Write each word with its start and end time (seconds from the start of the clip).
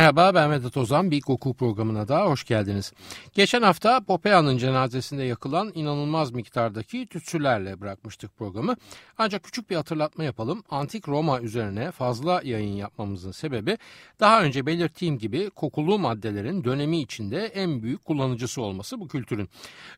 Merhaba 0.00 0.34
ben 0.34 0.50
Vedat 0.50 0.76
Ozan. 0.76 1.10
Bir 1.10 1.20
koku 1.20 1.54
programına 1.54 2.08
da 2.08 2.26
hoş 2.26 2.44
geldiniz. 2.44 2.92
Geçen 3.34 3.62
hafta 3.62 4.00
Popea'nın 4.00 4.58
cenazesinde 4.58 5.22
yakılan 5.22 5.72
inanılmaz 5.74 6.32
miktardaki 6.32 7.06
tütsülerle 7.06 7.80
bırakmıştık 7.80 8.36
programı. 8.38 8.76
Ancak 9.18 9.42
küçük 9.42 9.70
bir 9.70 9.76
hatırlatma 9.76 10.24
yapalım. 10.24 10.62
Antik 10.70 11.08
Roma 11.08 11.40
üzerine 11.40 11.90
fazla 11.90 12.40
yayın 12.44 12.76
yapmamızın 12.76 13.30
sebebi 13.30 13.78
daha 14.20 14.42
önce 14.42 14.66
belirttiğim 14.66 15.18
gibi 15.18 15.50
kokulu 15.50 15.98
maddelerin 15.98 16.64
dönemi 16.64 17.00
içinde 17.00 17.46
en 17.46 17.82
büyük 17.82 18.04
kullanıcısı 18.04 18.62
olması 18.62 19.00
bu 19.00 19.08
kültürün. 19.08 19.48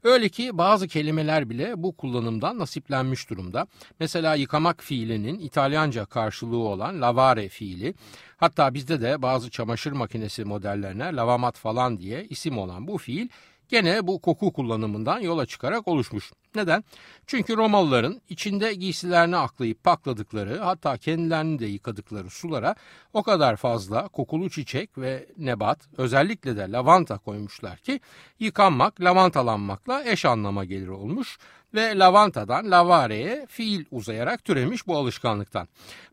Öyle 0.02 0.28
ki 0.28 0.58
bazı 0.58 0.88
kelimeler 0.88 1.50
bile 1.50 1.82
bu 1.82 1.96
kullanımdan 1.96 2.58
nasiplenmiş 2.58 3.30
durumda. 3.30 3.66
Mesela 4.00 4.34
yıkamak 4.34 4.82
fiilinin 4.82 5.38
İtalyanca 5.38 6.04
karşılığı 6.04 6.56
olan 6.56 7.00
lavare 7.00 7.48
fiili 7.48 7.94
Hatta 8.42 8.74
bizde 8.74 9.00
de 9.00 9.22
bazı 9.22 9.50
çamaşır 9.50 9.92
makinesi 9.92 10.44
modellerine 10.44 11.16
lavamat 11.16 11.58
falan 11.58 11.98
diye 11.98 12.24
isim 12.24 12.58
olan 12.58 12.88
bu 12.88 12.98
fiil 12.98 13.28
gene 13.68 14.06
bu 14.06 14.20
koku 14.20 14.52
kullanımından 14.52 15.20
yola 15.20 15.46
çıkarak 15.46 15.88
oluşmuş. 15.88 16.32
Neden? 16.54 16.84
Çünkü 17.26 17.56
Romalıların 17.56 18.20
içinde 18.28 18.74
giysilerini 18.74 19.36
aklayıp 19.36 19.84
pakladıkları 19.84 20.58
hatta 20.58 20.96
kendilerini 20.96 21.58
de 21.58 21.66
yıkadıkları 21.66 22.30
sulara 22.30 22.74
o 23.12 23.22
kadar 23.22 23.56
fazla 23.56 24.08
kokulu 24.08 24.50
çiçek 24.50 24.98
ve 24.98 25.26
nebat 25.38 25.78
özellikle 25.96 26.56
de 26.56 26.72
lavanta 26.72 27.18
koymuşlar 27.18 27.78
ki 27.78 28.00
yıkanmak 28.38 29.00
lavantalanmakla 29.00 30.04
eş 30.04 30.24
anlama 30.24 30.64
gelir 30.64 30.88
olmuş 30.88 31.38
ve 31.74 31.98
lavantadan 31.98 32.70
lavareye 32.70 33.46
fiil 33.48 33.84
uzayarak 33.90 34.44
türemiş 34.44 34.86
bu 34.86 34.96
alışkanlıktan. 34.96 35.68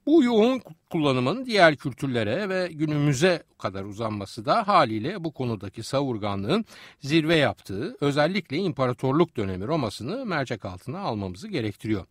Bu 0.05 0.23
yoğun 0.23 0.61
kullanımın 0.89 1.45
diğer 1.45 1.75
kültürlere 1.75 2.49
ve 2.49 2.69
günümüze 2.71 3.43
kadar 3.57 3.83
uzanması 3.83 4.45
da 4.45 4.67
haliyle 4.67 5.23
bu 5.23 5.33
konudaki 5.33 5.83
savurganlığın 5.83 6.65
zirve 7.01 7.35
yaptığı 7.35 7.97
özellikle 8.01 8.57
imparatorluk 8.57 9.37
dönemi 9.37 9.67
Roma'sını 9.67 10.25
mercek 10.25 10.65
altına 10.65 10.99
almamızı 10.99 11.47
gerektiriyor. 11.47 12.05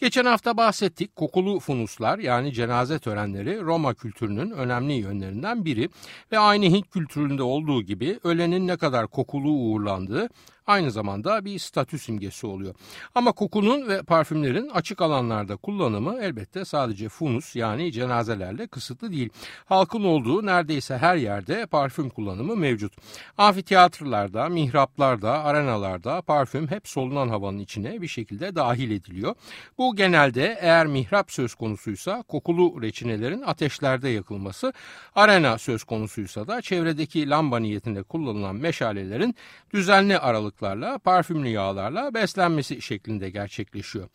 Geçen 0.00 0.24
hafta 0.24 0.56
bahsettik 0.56 1.16
kokulu 1.16 1.60
funuslar 1.60 2.18
yani 2.18 2.52
cenaze 2.52 2.98
törenleri 2.98 3.60
Roma 3.60 3.94
kültürünün 3.94 4.50
önemli 4.50 4.92
yönlerinden 4.92 5.64
biri 5.64 5.88
ve 6.32 6.38
aynı 6.38 6.64
Hint 6.64 6.90
kültüründe 6.90 7.42
olduğu 7.42 7.82
gibi 7.82 8.18
ölenin 8.24 8.66
ne 8.66 8.76
kadar 8.76 9.06
kokulu 9.06 9.50
uğurlandığı 9.50 10.28
aynı 10.66 10.90
zamanda 10.90 11.44
bir 11.44 11.58
statü 11.58 11.98
simgesi 11.98 12.46
oluyor. 12.46 12.74
Ama 13.14 13.32
kokunun 13.32 13.88
ve 13.88 14.02
parfümlerin 14.02 14.68
açık 14.68 15.02
alanlarda 15.02 15.56
kullanımı 15.56 16.18
elbette 16.22 16.64
sadece 16.64 17.08
funus 17.08 17.56
yani 17.56 17.92
cenazelerle 17.92 18.66
kısıtlı 18.66 19.12
değil. 19.12 19.28
Halkın 19.64 20.04
olduğu 20.04 20.46
neredeyse 20.46 20.98
her 20.98 21.16
yerde 21.16 21.66
parfüm 21.66 22.10
kullanımı 22.10 22.56
mevcut. 22.56 22.92
Amfiteyatrolarda, 23.38 24.48
mihraplarda, 24.48 25.44
arenalarda 25.44 26.22
parfüm 26.22 26.70
hep 26.70 26.88
solunan 26.88 27.28
havanın 27.28 27.58
içine 27.58 28.02
bir 28.02 28.08
şekilde 28.08 28.54
dahil 28.54 28.90
ediliyor. 28.90 29.34
Bu 29.78 29.96
genelde 29.96 30.58
eğer 30.60 30.86
mihrap 30.86 31.32
söz 31.32 31.54
konusuysa 31.54 32.22
kokulu 32.22 32.82
reçinelerin 32.82 33.42
ateşlerde 33.42 34.08
yakılması, 34.08 34.72
arena 35.14 35.58
söz 35.58 35.84
konusuysa 35.84 36.46
da 36.46 36.62
çevredeki 36.62 37.30
lamba 37.30 37.58
niyetinde 37.58 38.02
kullanılan 38.02 38.56
meşalelerin 38.56 39.34
düzenli 39.74 40.18
aralıklarla 40.62 40.98
parfümlü 40.98 41.48
yağlarla 41.48 42.14
beslenmesi 42.14 42.82
şeklinde 42.82 43.30
gerçekleşiyor. 43.30 44.08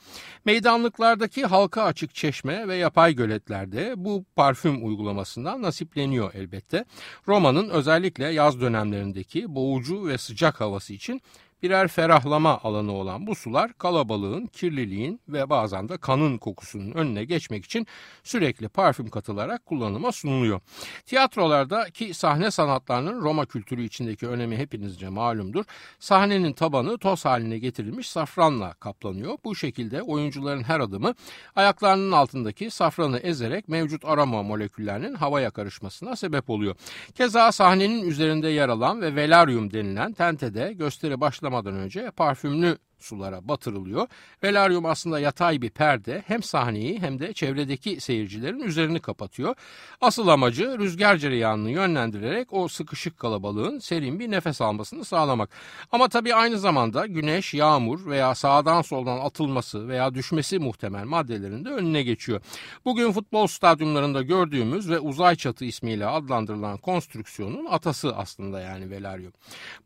Meydanlıklardaki 0.46 1.46
halka 1.46 1.84
açık 1.84 2.16
çeşme 2.16 2.68
ve 2.68 2.76
yapay 2.76 3.16
göletlerde 3.16 3.94
bu 3.98 4.26
parfüm 4.36 4.86
uygulamasından 4.86 5.62
nasipleniyor 5.62 6.34
elbette. 6.34 6.86
Roma'nın 7.28 7.70
özellikle 7.70 8.28
yaz 8.28 8.62
dönemlerindeki 8.62 9.56
boğucu 9.56 10.08
ve 10.08 10.18
sıcak 10.18 10.62
havası 10.62 10.94
için 10.94 11.22
birer 11.64 11.88
ferahlama 11.88 12.60
alanı 12.64 12.92
olan 12.92 13.28
bu 13.28 13.36
sular 13.36 13.74
kalabalığın, 13.74 14.46
kirliliğin 14.46 15.22
ve 15.30 15.50
bazen 15.50 15.90
de 15.90 15.98
kanın 15.98 16.38
kokusunun 16.38 16.92
önüne 16.92 17.26
geçmek 17.26 17.66
için 17.66 17.88
sürekli 18.24 18.70
parfüm 18.70 19.10
katılarak 19.10 19.66
kullanıma 19.66 20.12
sunuluyor. 20.12 20.60
Tiyatrolarda 21.06 21.90
ki 21.90 22.14
sahne 22.14 22.52
sanatlarının 22.52 23.22
Roma 23.22 23.46
kültürü 23.46 23.84
içindeki 23.84 24.28
önemi 24.28 24.58
hepinizce 24.58 25.10
malumdur. 25.10 25.66
Sahnenin 26.00 26.54
tabanı 26.54 26.98
toz 26.98 27.26
haline 27.26 27.58
getirilmiş 27.58 28.10
safranla 28.10 28.74
kaplanıyor. 28.74 29.38
Bu 29.44 29.56
şekilde 29.56 30.02
oyuncuların 30.02 30.64
her 30.64 30.80
adımı 30.80 31.14
ayaklarının 31.56 32.12
altındaki 32.12 32.72
safranı 32.72 33.18
ezerek 33.20 33.68
mevcut 33.68 34.06
aroma 34.06 34.44
moleküllerinin 34.44 35.14
havaya 35.14 35.50
karışmasına 35.50 36.16
sebep 36.16 36.50
oluyor. 36.50 36.76
Keza 37.16 37.52
sahnenin 37.52 38.10
üzerinde 38.10 38.48
yer 38.48 38.70
alan 38.70 39.02
ve 39.02 39.16
velaryum 39.16 39.74
denilen 39.74 40.14
tentede 40.14 40.74
gösteri 40.74 41.22
başlamadan 41.22 41.47
başlamadan 41.52 41.80
önce 41.80 42.12
parfümlü 42.12 42.78
sulara 43.00 43.48
batırılıyor. 43.48 44.08
Velaryum 44.44 44.86
aslında 44.86 45.20
yatay 45.20 45.62
bir 45.62 45.70
perde 45.70 46.24
hem 46.28 46.44
sahneyi 46.44 47.00
hem 47.00 47.20
de 47.20 47.34
çevredeki 47.34 48.02
seyircilerin 48.02 48.60
üzerini 48.60 49.00
kapatıyor. 49.00 49.56
Asıl 50.02 50.28
amacı 50.28 50.80
rüzgar 50.80 51.18
cereyanını 51.18 51.72
yönlendirerek 51.72 52.54
o 52.54 52.68
sıkışık 52.68 53.18
kalabalığın 53.18 53.80
serin 53.80 54.20
bir 54.20 54.32
nefes 54.32 54.62
almasını 54.62 55.06
sağlamak. 55.06 55.50
Ama 55.92 56.08
tabii 56.08 56.36
aynı 56.36 56.60
zamanda 56.60 57.06
güneş, 57.06 57.54
yağmur 57.54 58.06
veya 58.06 58.36
sağdan 58.36 58.82
soldan 58.82 59.20
atılması 59.20 59.88
veya 59.88 60.14
düşmesi 60.14 60.60
muhtemel 60.60 61.04
maddelerin 61.06 61.66
de 61.66 61.70
önüne 61.70 62.04
geçiyor. 62.04 62.42
Bugün 62.86 63.12
futbol 63.12 63.48
stadyumlarında 63.48 64.22
gördüğümüz 64.22 64.90
ve 64.90 65.00
uzay 65.00 65.36
çatı 65.36 65.66
ismiyle 65.66 66.06
adlandırılan 66.06 66.78
konstrüksiyonun 66.78 67.66
atası 67.66 68.16
aslında 68.16 68.60
yani 68.60 68.90
velaryum. 68.90 69.34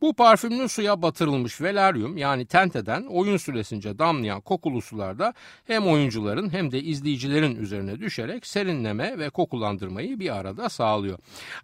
Bu 0.01 0.13
parfümlü 0.13 0.69
suya 0.69 1.01
batırılmış 1.01 1.61
velaryum 1.61 2.17
yani 2.17 2.45
tenteden 2.45 3.00
yüzden 3.01 3.16
oyun 3.16 3.38
süresince 3.38 4.00
damlayan 4.00 4.41
kokulu 4.41 4.81
sularda 4.81 5.34
hem 5.67 5.88
oyuncuların 5.88 6.50
hem 6.50 6.72
de 6.72 6.81
izleyicilerin 6.81 7.56
üzerine 7.56 8.00
düşerek 8.00 8.47
serinleme 8.47 9.17
ve 9.17 9.29
kokulandırmayı 9.29 10.19
bir 10.19 10.35
arada 10.35 10.69
sağlıyor. 10.69 11.17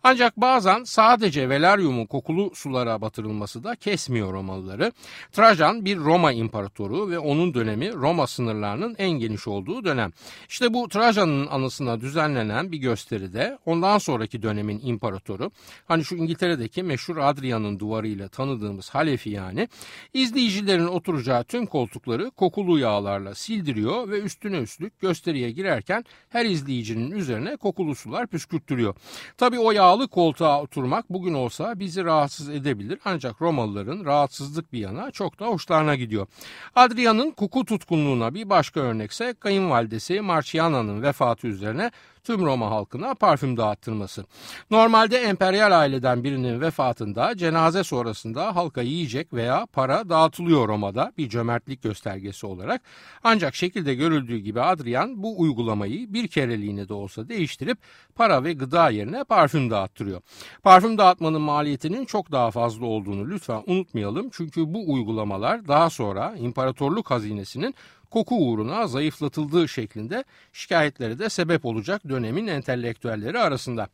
Ancak 0.03 0.37
bazen 0.37 0.83
sadece 0.83 1.49
velaryumun 1.49 2.05
kokulu 2.05 2.51
sulara 2.55 3.01
batırılması 3.01 3.63
da 3.63 3.75
kesmiyor 3.75 4.33
Romalıları. 4.33 4.91
Trajan 5.31 5.85
bir 5.85 5.97
Roma 5.97 6.31
imparatoru 6.31 7.09
ve 7.09 7.19
onun 7.19 7.53
dönemi 7.53 7.93
Roma 7.93 8.27
sınırlarının 8.27 8.95
en 8.97 9.11
geniş 9.11 9.47
olduğu 9.47 9.83
dönem. 9.83 10.11
İşte 10.49 10.73
bu 10.73 10.87
Trajan'ın 10.87 11.47
anısına 11.47 12.01
düzenlenen 12.01 12.71
bir 12.71 12.77
gösteride 12.77 13.57
ondan 13.65 13.97
sonraki 13.97 14.41
dönemin 14.41 14.81
imparatoru 14.83 15.51
hani 15.87 16.05
şu 16.05 16.15
İngiltere'deki 16.15 16.83
meşhur 16.83 17.17
Adrian'ın 17.17 17.79
duvarıyla 17.79 18.27
tanıdığımız 18.27 18.89
Halefi 18.89 19.29
yani 19.29 19.67
izleyicilerin 20.13 20.87
oturacağı 20.87 21.26
oturacağı 21.27 21.43
tüm 21.43 21.65
koltukları 21.65 22.31
kokulu 22.31 22.79
yağlarla 22.79 23.35
sildiriyor 23.35 24.09
ve 24.09 24.19
üstüne 24.19 24.57
üstlük 24.57 24.99
gösteriye 24.99 25.51
girerken 25.51 26.05
her 26.29 26.45
izleyicinin 26.45 27.11
üzerine 27.11 27.57
kokulu 27.57 27.95
sular 27.95 28.27
püskürttürüyor. 28.27 28.95
Tabii 29.37 29.59
o 29.59 29.71
yağlı 29.71 30.07
koltuğa 30.07 30.61
oturmak 30.61 31.09
bugün 31.09 31.33
olsa 31.33 31.79
bizi 31.79 32.03
rahatsız 32.03 32.49
edebilir 32.49 32.99
ancak 33.05 33.41
Romalıların 33.41 34.05
rahatsızlık 34.05 34.73
bir 34.73 34.79
yana 34.79 35.11
çok 35.11 35.39
da 35.39 35.45
hoşlarına 35.45 35.95
gidiyor. 35.95 36.27
Adrian'ın 36.75 37.31
koku 37.31 37.65
tutkunluğuna 37.65 38.33
bir 38.33 38.49
başka 38.49 38.79
örnekse 38.79 39.33
kayınvalidesi 39.33 40.21
Marciana'nın 40.21 41.01
vefatı 41.01 41.47
üzerine 41.47 41.91
tüm 42.27 42.45
Roma 42.45 42.71
halkına 42.71 43.13
parfüm 43.15 43.57
dağıttırması. 43.57 44.25
Normalde 44.71 45.17
emperyal 45.17 45.79
aileden 45.79 46.23
birinin 46.23 46.61
vefatında 46.61 47.37
cenaze 47.37 47.83
sonrasında 47.83 48.55
halka 48.55 48.81
yiyecek 48.81 49.33
veya 49.33 49.67
para 49.73 50.09
dağıtılıyor 50.09 50.67
Roma'da 50.67 51.11
bir 51.17 51.29
cömertlik 51.29 51.83
göstergesi 51.83 52.47
olarak. 52.47 52.81
Ancak 53.23 53.55
şekilde 53.55 53.95
görüldüğü 53.95 54.37
gibi 54.37 54.61
Adrian 54.61 55.23
bu 55.23 55.41
uygulamayı 55.41 56.13
bir 56.13 56.27
kereliğine 56.27 56.89
de 56.89 56.93
olsa 56.93 57.29
değiştirip 57.29 57.77
para 58.15 58.43
ve 58.43 58.53
gıda 58.53 58.89
yerine 58.89 59.23
parfüm 59.23 59.71
dağıttırıyor. 59.71 60.21
Parfüm 60.63 60.97
dağıtmanın 60.97 61.41
maliyetinin 61.41 62.05
çok 62.05 62.31
daha 62.31 62.51
fazla 62.51 62.85
olduğunu 62.85 63.29
lütfen 63.29 63.63
unutmayalım. 63.67 64.29
Çünkü 64.31 64.73
bu 64.73 64.93
uygulamalar 64.93 65.67
daha 65.67 65.89
sonra 65.89 66.35
imparatorluk 66.37 67.11
hazinesinin 67.11 67.75
koku 68.11 68.35
uğruna 68.35 68.87
zayıflatıldığı 68.87 69.67
şeklinde 69.67 70.23
şikayetleri 70.53 71.19
de 71.19 71.29
sebep 71.29 71.65
olacak 71.65 72.01
dönemin 72.09 72.47
entelektüelleri 72.47 73.39
arasında. 73.39 73.87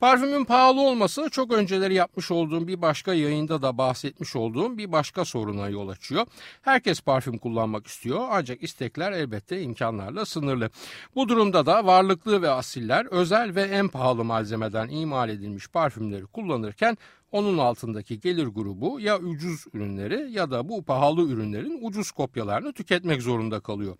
Parfümün 0.00 0.44
pahalı 0.44 0.80
olması 0.80 1.30
çok 1.30 1.52
önceleri 1.52 1.94
yapmış 1.94 2.30
olduğum 2.30 2.68
bir 2.68 2.82
başka 2.82 3.14
yayında 3.14 3.62
da 3.62 3.78
bahsetmiş 3.78 4.36
olduğum 4.36 4.78
bir 4.78 4.92
başka 4.92 5.24
soruna 5.24 5.68
yol 5.68 5.88
açıyor. 5.88 6.26
Herkes 6.62 7.00
parfüm 7.00 7.38
kullanmak 7.38 7.86
istiyor 7.86 8.26
ancak 8.30 8.62
istekler 8.62 9.12
elbette 9.12 9.62
imkanlarla 9.62 10.24
sınırlı. 10.24 10.70
Bu 11.14 11.28
durumda 11.28 11.66
da 11.66 11.86
varlıklı 11.86 12.42
ve 12.42 12.50
asiller 12.50 13.06
özel 13.06 13.54
ve 13.54 13.62
en 13.62 13.88
pahalı 13.88 14.24
malzemeden 14.24 14.88
imal 14.88 15.28
edilmiş 15.28 15.68
parfümleri 15.68 16.26
kullanırken 16.26 16.98
onun 17.34 17.58
altındaki 17.58 18.20
gelir 18.20 18.46
grubu 18.46 19.00
ya 19.00 19.18
ucuz 19.18 19.64
ürünleri 19.72 20.32
ya 20.32 20.50
da 20.50 20.68
bu 20.68 20.82
pahalı 20.82 21.22
ürünlerin 21.22 21.78
ucuz 21.82 22.10
kopyalarını 22.10 22.72
tüketmek 22.72 23.22
zorunda 23.22 23.60
kalıyor. 23.60 23.96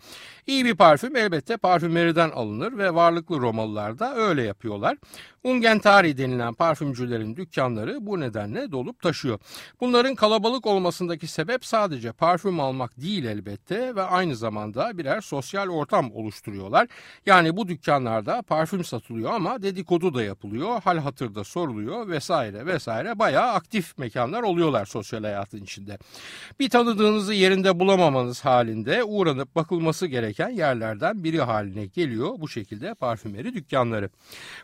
İyi 0.46 0.64
bir 0.64 0.74
parfüm 0.74 1.16
elbette 1.16 1.56
parfümeriden 1.56 2.30
alınır 2.30 2.78
ve 2.78 2.94
varlıklı 2.94 3.40
Romalılar 3.40 3.98
da 3.98 4.14
öyle 4.16 4.42
yapıyorlar. 4.42 4.96
Ungentari 5.44 6.18
denilen 6.18 6.54
parfümcülerin 6.54 7.36
dükkanları 7.36 8.06
bu 8.06 8.20
nedenle 8.20 8.72
dolup 8.72 9.02
taşıyor. 9.02 9.38
Bunların 9.80 10.14
kalabalık 10.14 10.66
olmasındaki 10.66 11.26
sebep 11.26 11.64
sadece 11.64 12.12
parfüm 12.12 12.60
almak 12.60 13.00
değil 13.00 13.24
elbette 13.24 13.96
ve 13.96 14.02
aynı 14.02 14.36
zamanda 14.36 14.98
birer 14.98 15.20
sosyal 15.20 15.68
ortam 15.68 16.12
oluşturuyorlar. 16.12 16.88
Yani 17.26 17.56
bu 17.56 17.68
dükkanlarda 17.68 18.42
parfüm 18.42 18.84
satılıyor 18.84 19.32
ama 19.32 19.62
dedikodu 19.62 20.14
da 20.14 20.22
yapılıyor, 20.22 20.82
hal 20.82 20.98
hatırda 20.98 21.44
soruluyor 21.44 22.08
vesaire 22.08 22.66
vesaire 22.66 23.18
bayağı 23.24 23.52
aktif 23.52 23.98
mekanlar 23.98 24.42
oluyorlar 24.42 24.86
sosyal 24.86 25.22
hayatın 25.22 25.62
içinde. 25.62 25.98
Bir 26.60 26.70
tanıdığınızı 26.70 27.34
yerinde 27.34 27.80
bulamamanız 27.80 28.44
halinde 28.44 29.04
uğranıp 29.04 29.56
bakılması 29.56 30.06
gereken 30.06 30.48
yerlerden 30.48 31.24
biri 31.24 31.40
haline 31.40 31.86
geliyor 31.86 32.30
bu 32.38 32.48
şekilde 32.48 32.94
parfümeri 32.94 33.54
dükkanları. 33.54 34.10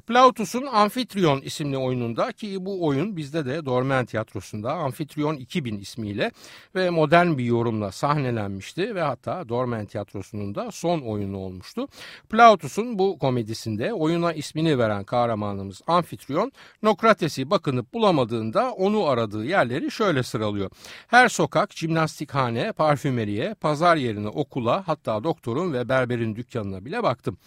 Plautus'un 0.07 0.67
Amfitryon 0.67 1.41
isimli 1.41 1.79
oyununda 1.79 2.33
ki 2.33 2.57
bu 2.61 2.87
oyun 2.87 3.17
bizde 3.17 3.47
de 3.47 3.65
Dormen 3.65 4.07
Tiyatrosu'nda 4.07 4.73
Amfitryon 4.73 5.37
2000 5.37 5.79
ismiyle 5.79 6.31
ve 6.75 6.91
modern 6.91 7.39
bir 7.39 7.45
yorumla 7.45 7.93
sahnelenmişti 7.93 8.95
ve 8.95 9.03
hatta 9.03 9.49
Dormen 9.49 9.87
Tiyatrosu'nun 9.87 10.55
da 10.55 10.71
son 10.71 11.01
oyunu 11.01 11.39
olmuştu. 11.39 11.89
Plautus'un 12.31 12.99
bu 12.99 13.19
komedisinde 13.19 13.93
oyuna 13.93 14.33
ismini 14.33 14.79
veren 14.79 15.05
kahramanımız 15.05 15.83
Amfitryon 15.87 16.53
Nokrates'i 16.83 17.51
bakınıp 17.51 17.95
bulamadığında 17.95 18.50
onu 18.59 19.07
aradığı 19.07 19.45
yerleri 19.45 19.91
şöyle 19.91 20.23
sıralıyor. 20.23 20.71
Her 21.07 21.29
sokak, 21.29 21.77
jimnastikhane, 21.77 22.73
parfümeriye, 22.73 23.55
pazar 23.55 23.97
yerine 23.97 24.29
okula 24.29 24.89
hatta 24.89 25.25
doktorun 25.25 25.73
ve 25.73 25.89
berberin 25.89 26.37
dükkanına 26.37 26.85
bile 26.85 27.03
baktım. 27.03 27.39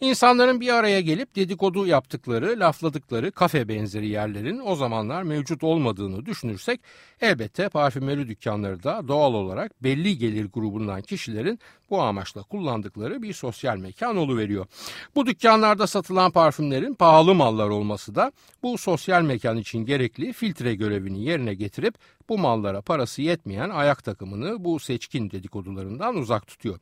İnsanların 0.00 0.60
bir 0.60 0.74
araya 0.74 1.00
gelip 1.00 1.36
dedikodu 1.36 1.86
yaptıkları 1.86 2.60
lafladıkları 2.60 3.32
kafe 3.32 3.68
benzeri 3.68 4.08
yerlerin 4.08 4.60
o 4.64 4.74
zamanlar 4.74 5.22
mevcut 5.22 5.64
olmadığını 5.64 6.26
düşünürsek 6.26 6.80
elbette 7.20 7.68
parfümeri 7.68 8.28
dükkanları 8.28 8.82
da 8.82 9.08
doğal 9.08 9.34
olarak 9.34 9.82
belli 9.82 10.18
gelir 10.18 10.44
grubundan 10.44 11.02
kişilerin 11.02 11.58
bu 11.90 12.02
amaçla 12.02 12.42
kullandıkları 12.42 13.22
bir 13.22 13.32
sosyal 13.32 13.76
mekan 13.76 14.18
veriyor. 14.38 14.66
Bu 15.14 15.26
dükkanlarda 15.26 15.86
satılan 15.86 16.30
parfümlerin 16.30 16.94
pahalı 16.94 17.34
mallar 17.34 17.68
olması 17.68 18.14
da 18.14 18.32
bu 18.62 18.78
sosyal 18.78 19.22
mekan 19.22 19.56
için 19.56 19.86
gerekli 19.86 20.32
filtre 20.38 20.74
görevini 20.74 21.24
yerine 21.24 21.54
getirip 21.54 21.94
bu 22.28 22.38
mallara 22.38 22.82
parası 22.82 23.22
yetmeyen 23.22 23.70
ayak 23.70 24.04
takımını 24.04 24.64
bu 24.64 24.80
seçkin 24.80 25.30
dedikodularından 25.30 26.16
uzak 26.16 26.46
tutuyor. 26.46 26.78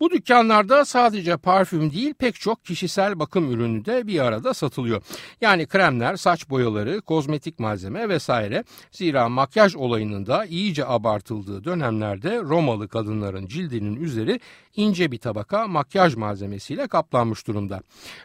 Bu 0.00 0.10
dükkanlarda 0.10 0.84
sadece 0.84 1.36
parfüm 1.36 1.92
değil 1.92 2.14
pek 2.14 2.34
çok 2.34 2.64
kişisel 2.64 3.18
bakım 3.18 3.52
ürünü 3.52 3.84
de 3.84 4.06
bir 4.06 4.20
arada 4.20 4.54
satılıyor. 4.54 5.02
Yani 5.40 5.66
kremler, 5.66 6.16
saç 6.16 6.50
boyaları, 6.50 7.00
kozmetik 7.00 7.58
malzeme 7.58 8.08
vesaire. 8.08 8.64
Zira 8.90 9.28
makyaj 9.28 9.74
olayının 9.74 10.26
da 10.26 10.44
iyice 10.44 10.86
abartıldığı 10.86 11.64
dönemlerde 11.64 12.40
Romalı 12.40 12.88
kadınların 12.88 13.46
cildinin 13.46 13.96
üzeri 13.96 14.40
ince 14.76 15.12
bir 15.12 15.18
tabaka 15.18 15.66
makyaj 15.66 16.14
malzemesiyle 16.14 16.86
kaplanmış 16.86 17.46
durumda. 17.46 17.80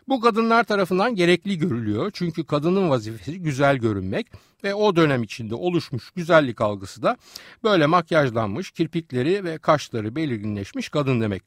Bu 0.07 0.21
kadınlar 0.21 0.63
tarafından 0.63 1.15
gerekli 1.15 1.57
görülüyor 1.57 2.11
çünkü 2.13 2.45
kadının 2.45 2.89
vazifesi 2.89 3.39
güzel 3.39 3.77
görünmek 3.77 4.27
ve 4.63 4.73
o 4.73 4.95
dönem 4.95 5.23
içinde 5.23 5.55
oluşmuş 5.55 6.11
güzellik 6.11 6.61
algısı 6.61 7.03
da 7.03 7.17
böyle 7.63 7.85
makyajlanmış, 7.85 8.71
kirpikleri 8.71 9.43
ve 9.43 9.57
kaşları 9.57 10.15
belirginleşmiş 10.15 10.89
kadın 10.89 11.21
demek. 11.21 11.43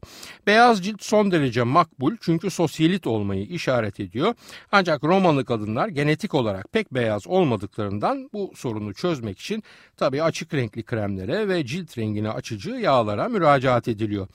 Beyaz 0.46 0.84
cilt 0.84 1.02
son 1.02 1.30
derece 1.30 1.62
makbul 1.62 2.16
çünkü 2.20 2.50
sosyalit 2.50 3.06
olmayı 3.06 3.46
işaret 3.46 4.00
ediyor. 4.00 4.34
Ancak 4.72 5.04
Romalı 5.04 5.44
kadınlar 5.44 5.88
genetik 5.88 6.34
olarak 6.34 6.72
pek 6.72 6.94
beyaz 6.94 7.26
olmadıklarından 7.26 8.30
bu 8.32 8.52
sorunu 8.56 8.94
çözmek 8.94 9.38
için 9.38 9.62
tabii 9.96 10.22
açık 10.22 10.54
renkli 10.54 10.82
kremlere 10.82 11.48
ve 11.48 11.66
cilt 11.66 11.98
rengini 11.98 12.30
açıcı 12.30 12.70
yağlara 12.70 13.28
müracaat 13.28 13.88
ediliyor. 13.88 14.28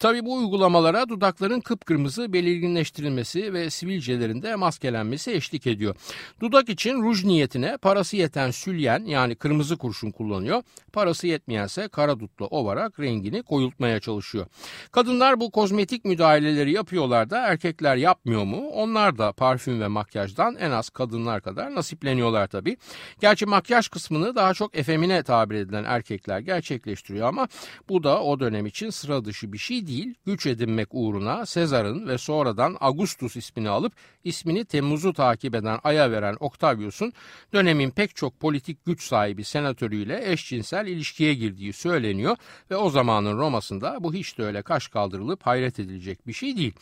Tabi 0.00 0.24
bu 0.24 0.34
uygulamalara 0.34 1.08
dudakların 1.08 1.60
kıpkırmızı 1.60 2.32
belirginleştirilmesi 2.32 3.52
ve 3.52 3.70
sivilcelerin 3.70 4.42
de 4.42 4.54
maskelenmesi 4.54 5.32
eşlik 5.32 5.66
ediyor. 5.66 5.96
Dudak 6.40 6.68
için 6.68 7.02
ruj 7.02 7.24
niyetine 7.24 7.76
parası 7.76 8.16
yeten 8.16 8.50
sülyen 8.50 9.04
yani 9.04 9.34
kırmızı 9.34 9.76
kurşun 9.76 10.10
kullanıyor. 10.10 10.62
Parası 10.92 11.26
yetmeyense 11.26 11.88
kara 11.88 12.20
dutla 12.20 12.46
ovarak 12.46 13.00
rengini 13.00 13.42
koyultmaya 13.42 14.00
çalışıyor. 14.00 14.46
Kadınlar 14.92 15.40
bu 15.40 15.50
kozmetik 15.50 16.04
müdahaleleri 16.04 16.72
yapıyorlar 16.72 17.30
da 17.30 17.38
erkekler 17.38 17.96
yapmıyor 17.96 18.44
mu? 18.44 18.68
Onlar 18.68 19.18
da 19.18 19.32
parfüm 19.32 19.80
ve 19.80 19.88
makyajdan 19.88 20.56
en 20.56 20.70
az 20.70 20.90
kadınlar 20.90 21.40
kadar 21.42 21.74
nasipleniyorlar 21.74 22.46
tabi. 22.46 22.76
Gerçi 23.20 23.46
makyaj 23.46 23.88
kısmını 23.88 24.34
daha 24.34 24.54
çok 24.54 24.78
efemine 24.78 25.22
tabir 25.22 25.54
edilen 25.54 25.84
erkekler 25.84 26.38
gerçekleştiriyor 26.38 27.28
ama 27.28 27.48
bu 27.88 28.02
da 28.02 28.22
o 28.22 28.40
dönem 28.40 28.66
için 28.66 28.90
sıra 28.90 29.24
dışı 29.24 29.52
bir 29.52 29.58
şey 29.58 29.86
değil, 29.86 29.89
güç 30.26 30.46
edinmek 30.46 30.88
uğruna 30.90 31.46
Sezar'ın 31.46 32.08
ve 32.08 32.18
sonradan 32.18 32.76
Augustus 32.80 33.36
ismini 33.36 33.68
alıp 33.68 33.92
ismini 34.24 34.64
Temmuz'u 34.64 35.12
takip 35.12 35.54
eden 35.54 35.78
aya 35.84 36.10
veren 36.10 36.36
Octavius'un 36.40 37.12
dönemin 37.52 37.90
pek 37.90 38.16
çok 38.16 38.40
politik 38.40 38.84
güç 38.84 39.02
sahibi 39.02 39.44
senatörüyle 39.44 40.32
eşcinsel 40.32 40.86
ilişkiye 40.86 41.34
girdiği 41.34 41.72
söyleniyor 41.72 42.36
ve 42.70 42.76
o 42.76 42.90
zamanın 42.90 43.38
Roma'sında 43.38 43.96
bu 44.00 44.14
hiç 44.14 44.38
de 44.38 44.42
öyle 44.42 44.62
kaş 44.62 44.88
kaldırılıp 44.88 45.42
hayret 45.46 45.78
edilecek 45.78 46.26
bir 46.26 46.32
şey 46.32 46.56
değil. 46.56 46.74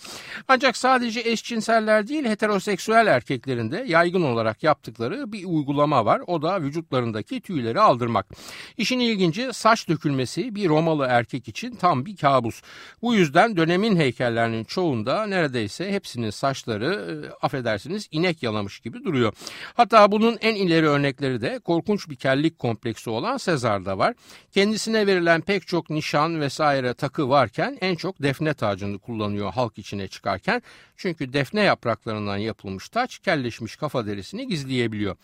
Ancak 0.49 0.77
sadece 0.77 1.21
eşcinseller 1.21 2.09
değil 2.09 2.25
heteroseksüel 2.25 3.07
erkeklerin 3.07 3.71
de 3.71 3.85
yaygın 3.89 4.23
olarak 4.23 4.63
yaptıkları 4.63 5.33
bir 5.33 5.45
uygulama 5.45 6.05
var. 6.05 6.23
O 6.27 6.43
da 6.43 6.63
vücutlarındaki 6.63 7.41
tüyleri 7.41 7.81
aldırmak. 7.81 8.27
İşin 8.77 9.01
ilginci 9.01 9.49
saç 9.53 9.89
dökülmesi 9.89 10.55
bir 10.55 10.69
Romalı 10.69 11.07
erkek 11.11 11.49
için 11.49 11.77
tam 11.77 12.07
bir 12.07 12.17
kabus. 12.17 12.63
Bu 13.03 13.15
yüzden 13.15 13.57
dönemin 13.57 13.97
heykellerinin 13.97 14.65
çoğunda 14.65 15.27
neredeyse 15.27 15.93
hepsinin 15.93 16.31
saçları 16.31 17.23
e, 17.27 17.47
affedersiniz 17.47 18.09
inek 18.11 18.43
yalamış 18.43 18.81
gibi 18.81 19.05
duruyor. 19.05 19.33
Hatta 19.75 20.13
bunun 20.13 20.39
en 20.41 20.55
ileri 20.55 20.89
örnekleri 20.89 21.41
de 21.41 21.59
korkunç 21.59 22.09
bir 22.09 22.17
kellik 22.17 22.59
kompleksi 22.59 23.11
olan 23.11 23.37
Sezar'da 23.37 23.99
var. 23.99 24.15
Kendisine 24.53 25.07
verilen 25.07 25.41
pek 25.41 25.67
çok 25.67 25.91
nişan 25.91 26.41
vesaire 26.41 26.95
takı 26.95 27.29
varken 27.29 27.79
en 27.81 27.95
çok 27.95 28.23
defne 28.23 28.55
tacını 28.55 28.99
kullanıyor 28.99 29.53
halk 29.53 29.79
içine 29.79 30.09
çıkarken. 30.09 30.63
Çünkü 30.97 31.33
defne 31.33 31.63
yapraklarından 31.63 32.37
yapılmış 32.37 32.89
taç 32.89 33.19
kelleşmiş 33.19 33.77
kafa 33.77 34.07
derisini 34.07 34.49
gizleyebiliyor. 34.49 35.17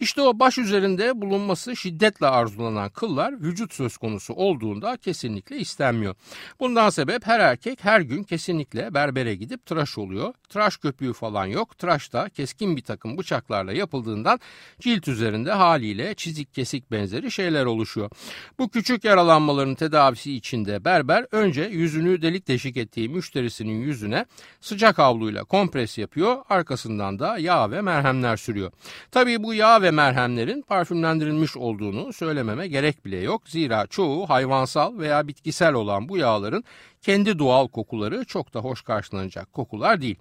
İşte 0.00 0.22
o 0.22 0.38
baş 0.38 0.58
üzerinde 0.58 1.20
bulunması 1.20 1.76
şiddetle 1.76 2.26
arzulanan 2.26 2.90
kıllar 2.90 3.42
vücut 3.42 3.74
söz 3.74 3.96
konusu 3.96 4.34
olduğunda 4.34 4.96
kesinlikle 4.96 5.56
istenmiyor. 5.56 6.14
Bundan 6.60 6.90
sebep 6.90 7.19
sebep 7.20 7.26
her 7.26 7.40
erkek 7.40 7.84
her 7.84 8.00
gün 8.00 8.22
kesinlikle 8.22 8.94
berbere 8.94 9.34
gidip 9.34 9.66
tıraş 9.66 9.98
oluyor. 9.98 10.34
Tıraş 10.48 10.76
köpüğü 10.76 11.12
falan 11.12 11.46
yok. 11.46 11.78
Tıraş 11.78 12.12
da 12.12 12.28
keskin 12.28 12.76
bir 12.76 12.82
takım 12.82 13.18
bıçaklarla 13.18 13.72
yapıldığından 13.72 14.40
cilt 14.80 15.08
üzerinde 15.08 15.52
haliyle 15.52 16.14
çizik 16.14 16.54
kesik 16.54 16.90
benzeri 16.90 17.30
şeyler 17.30 17.64
oluşuyor. 17.64 18.10
Bu 18.58 18.68
küçük 18.70 19.04
yaralanmaların 19.04 19.74
tedavisi 19.74 20.32
içinde 20.32 20.84
berber 20.84 21.26
önce 21.32 21.62
yüzünü 21.62 22.22
delik 22.22 22.48
deşik 22.48 22.76
ettiği 22.76 23.08
müşterisinin 23.08 23.80
yüzüne 23.80 24.26
sıcak 24.60 24.98
havluyla 24.98 25.44
kompres 25.44 25.98
yapıyor. 25.98 26.36
Arkasından 26.48 27.18
da 27.18 27.38
yağ 27.38 27.70
ve 27.70 27.80
merhemler 27.80 28.36
sürüyor. 28.36 28.72
Tabii 29.10 29.42
bu 29.42 29.54
yağ 29.54 29.82
ve 29.82 29.90
merhemlerin 29.90 30.62
parfümlendirilmiş 30.62 31.56
olduğunu 31.56 32.12
söylememe 32.12 32.68
gerek 32.68 33.04
bile 33.04 33.16
yok. 33.16 33.48
Zira 33.48 33.86
çoğu 33.86 34.28
hayvansal 34.28 34.98
veya 34.98 35.28
bitkisel 35.28 35.74
olan 35.74 36.08
bu 36.08 36.16
yağların 36.16 36.64
kendi 37.10 37.38
doğal 37.38 37.68
kokuları 37.68 38.24
çok 38.24 38.54
da 38.54 38.60
hoş 38.60 38.82
karşılanacak 38.82 39.52
kokular 39.52 40.00
değil. 40.00 40.16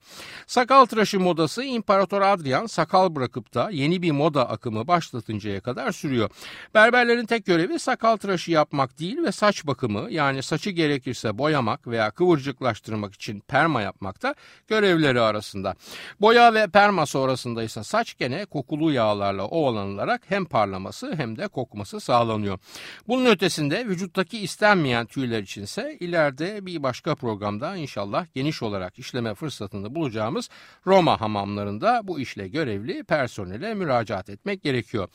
Sakal 0.47 0.85
tıraşı 0.85 1.19
modası 1.19 1.63
İmparator 1.63 2.21
Adrian 2.21 2.65
sakal 2.65 3.15
bırakıp 3.15 3.53
da 3.53 3.69
yeni 3.71 4.01
bir 4.01 4.11
moda 4.11 4.49
akımı 4.49 4.87
başlatıncaya 4.87 5.61
kadar 5.61 5.91
sürüyor. 5.91 6.29
Berberlerin 6.73 7.25
tek 7.25 7.45
görevi 7.45 7.79
sakal 7.79 8.17
tıraşı 8.17 8.51
yapmak 8.51 8.99
değil 8.99 9.17
ve 9.23 9.31
saç 9.31 9.67
bakımı 9.67 10.11
yani 10.11 10.43
saçı 10.43 10.69
gerekirse 10.69 11.37
boyamak 11.37 11.87
veya 11.87 12.11
kıvırcıklaştırmak 12.11 13.13
için 13.13 13.39
perma 13.39 13.81
yapmak 13.81 14.23
da 14.23 14.35
görevleri 14.67 15.21
arasında. 15.21 15.75
Boya 16.21 16.53
ve 16.53 16.67
perma 16.67 17.05
sonrasında 17.05 17.63
ise 17.63 17.83
saç 17.83 18.17
gene 18.17 18.45
kokulu 18.45 18.91
yağlarla 18.91 19.45
ovalanılarak 19.45 20.21
hem 20.27 20.45
parlaması 20.45 21.13
hem 21.15 21.37
de 21.37 21.47
kokması 21.47 21.99
sağlanıyor. 21.99 22.59
Bunun 23.07 23.25
ötesinde 23.25 23.87
vücuttaki 23.87 24.39
istenmeyen 24.39 25.05
tüyler 25.05 25.39
içinse 25.39 25.97
ileride 25.99 26.65
bir 26.65 26.78
başka 26.83 27.15
programda 27.15 27.75
inşallah 27.75 28.25
geniş 28.33 28.63
olarak 28.63 28.99
işleme 28.99 29.33
fırsatını 29.33 29.95
bulacağımız 29.95 30.49
Roma 30.87 31.21
hamamlarında 31.21 32.01
bu 32.03 32.19
işle 32.19 32.47
görevli 32.47 33.03
personele 33.03 33.73
müracaat 33.73 34.29
etmek 34.29 34.63
gerekiyor. 34.63 35.07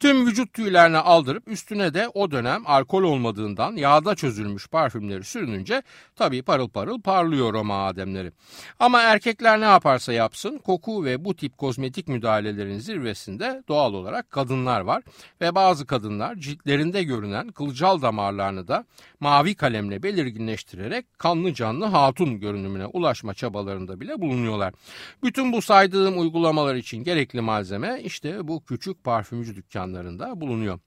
Tüm 0.00 0.26
vücut 0.26 0.52
tüylerini 0.52 0.98
aldırıp 0.98 1.48
üstüne 1.48 1.94
de 1.94 2.08
o 2.08 2.30
dönem 2.30 2.62
alkol 2.66 3.02
olmadığından 3.02 3.76
yağda 3.76 4.14
çözülmüş 4.14 4.68
parfümleri 4.68 5.24
sürününce 5.24 5.82
tabii 6.16 6.42
parıl 6.42 6.68
parıl 6.68 7.00
parlıyor 7.00 7.52
Roma 7.52 7.86
ademleri. 7.86 8.32
Ama 8.78 9.02
erkekler 9.02 9.60
ne 9.60 9.64
yaparsa 9.64 10.12
yapsın 10.12 10.58
koku 10.58 11.04
ve 11.04 11.24
bu 11.24 11.36
tip 11.36 11.58
kozmetik 11.58 12.08
müdahalelerin 12.08 12.78
zirvesinde 12.78 13.62
doğal 13.68 13.94
olarak 13.94 14.30
kadınlar 14.30 14.80
var 14.80 15.02
ve 15.40 15.54
bazı 15.54 15.86
kadınlar 15.86 16.34
ciltlerinde 16.36 17.02
görünen 17.02 17.48
kılcal 17.48 18.02
damarlarını 18.02 18.68
da 18.68 18.84
mavi 19.20 19.54
kalemle 19.54 20.02
belirginleştirerek 20.02 21.06
kanlı 21.18 21.54
canlı 21.54 21.84
hatun 21.84 22.40
görünümüne 22.40 22.86
ulaşma 22.86 23.34
çabalarında 23.34 24.00
bile 24.00 24.20
bulunuyorlar. 24.20 24.74
Bütün 25.22 25.52
bu 25.52 25.62
saydığım 25.62 26.20
uygulamalar 26.20 26.74
için 26.74 27.04
gerekli 27.04 27.40
malzeme 27.40 28.00
işte 28.04 28.48
bu 28.48 28.64
küçük 28.64 29.04
parfümcü 29.04 29.56
dükkanlarında 29.56 30.40
bulunuyor. 30.40 30.78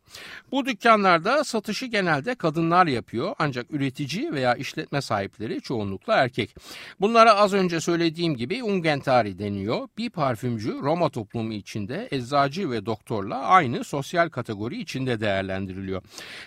Bu 0.52 0.66
dükkanlarda 0.66 1.44
satışı 1.44 1.86
genelde 1.86 2.36
kadınlar 2.36 2.88
yapıyor 2.88 3.36
ancak 3.40 3.72
üretici 3.72 4.34
veya 4.34 4.56
işletme 4.56 5.02
sahipleri 5.02 5.62
çoğunlukla 5.62 6.14
erkek. 6.14 6.56
Bunlara 7.02 7.36
az 7.36 7.54
önce 7.54 7.82
söylediğim 7.82 8.36
gibi 8.36 8.64
ungentari 8.64 9.40
deniyor. 9.40 9.88
Bir 9.98 10.10
parfümcü 10.10 10.74
Roma 10.82 11.10
toplumu 11.10 11.54
içinde 11.54 12.08
eczacı 12.12 12.72
ve 12.72 12.86
doktorla 12.86 13.38
aynı 13.38 13.84
sosyal 13.84 14.30
kategori 14.30 14.82
içinde 14.82 15.20
değerlendiriliyor. 15.20 16.02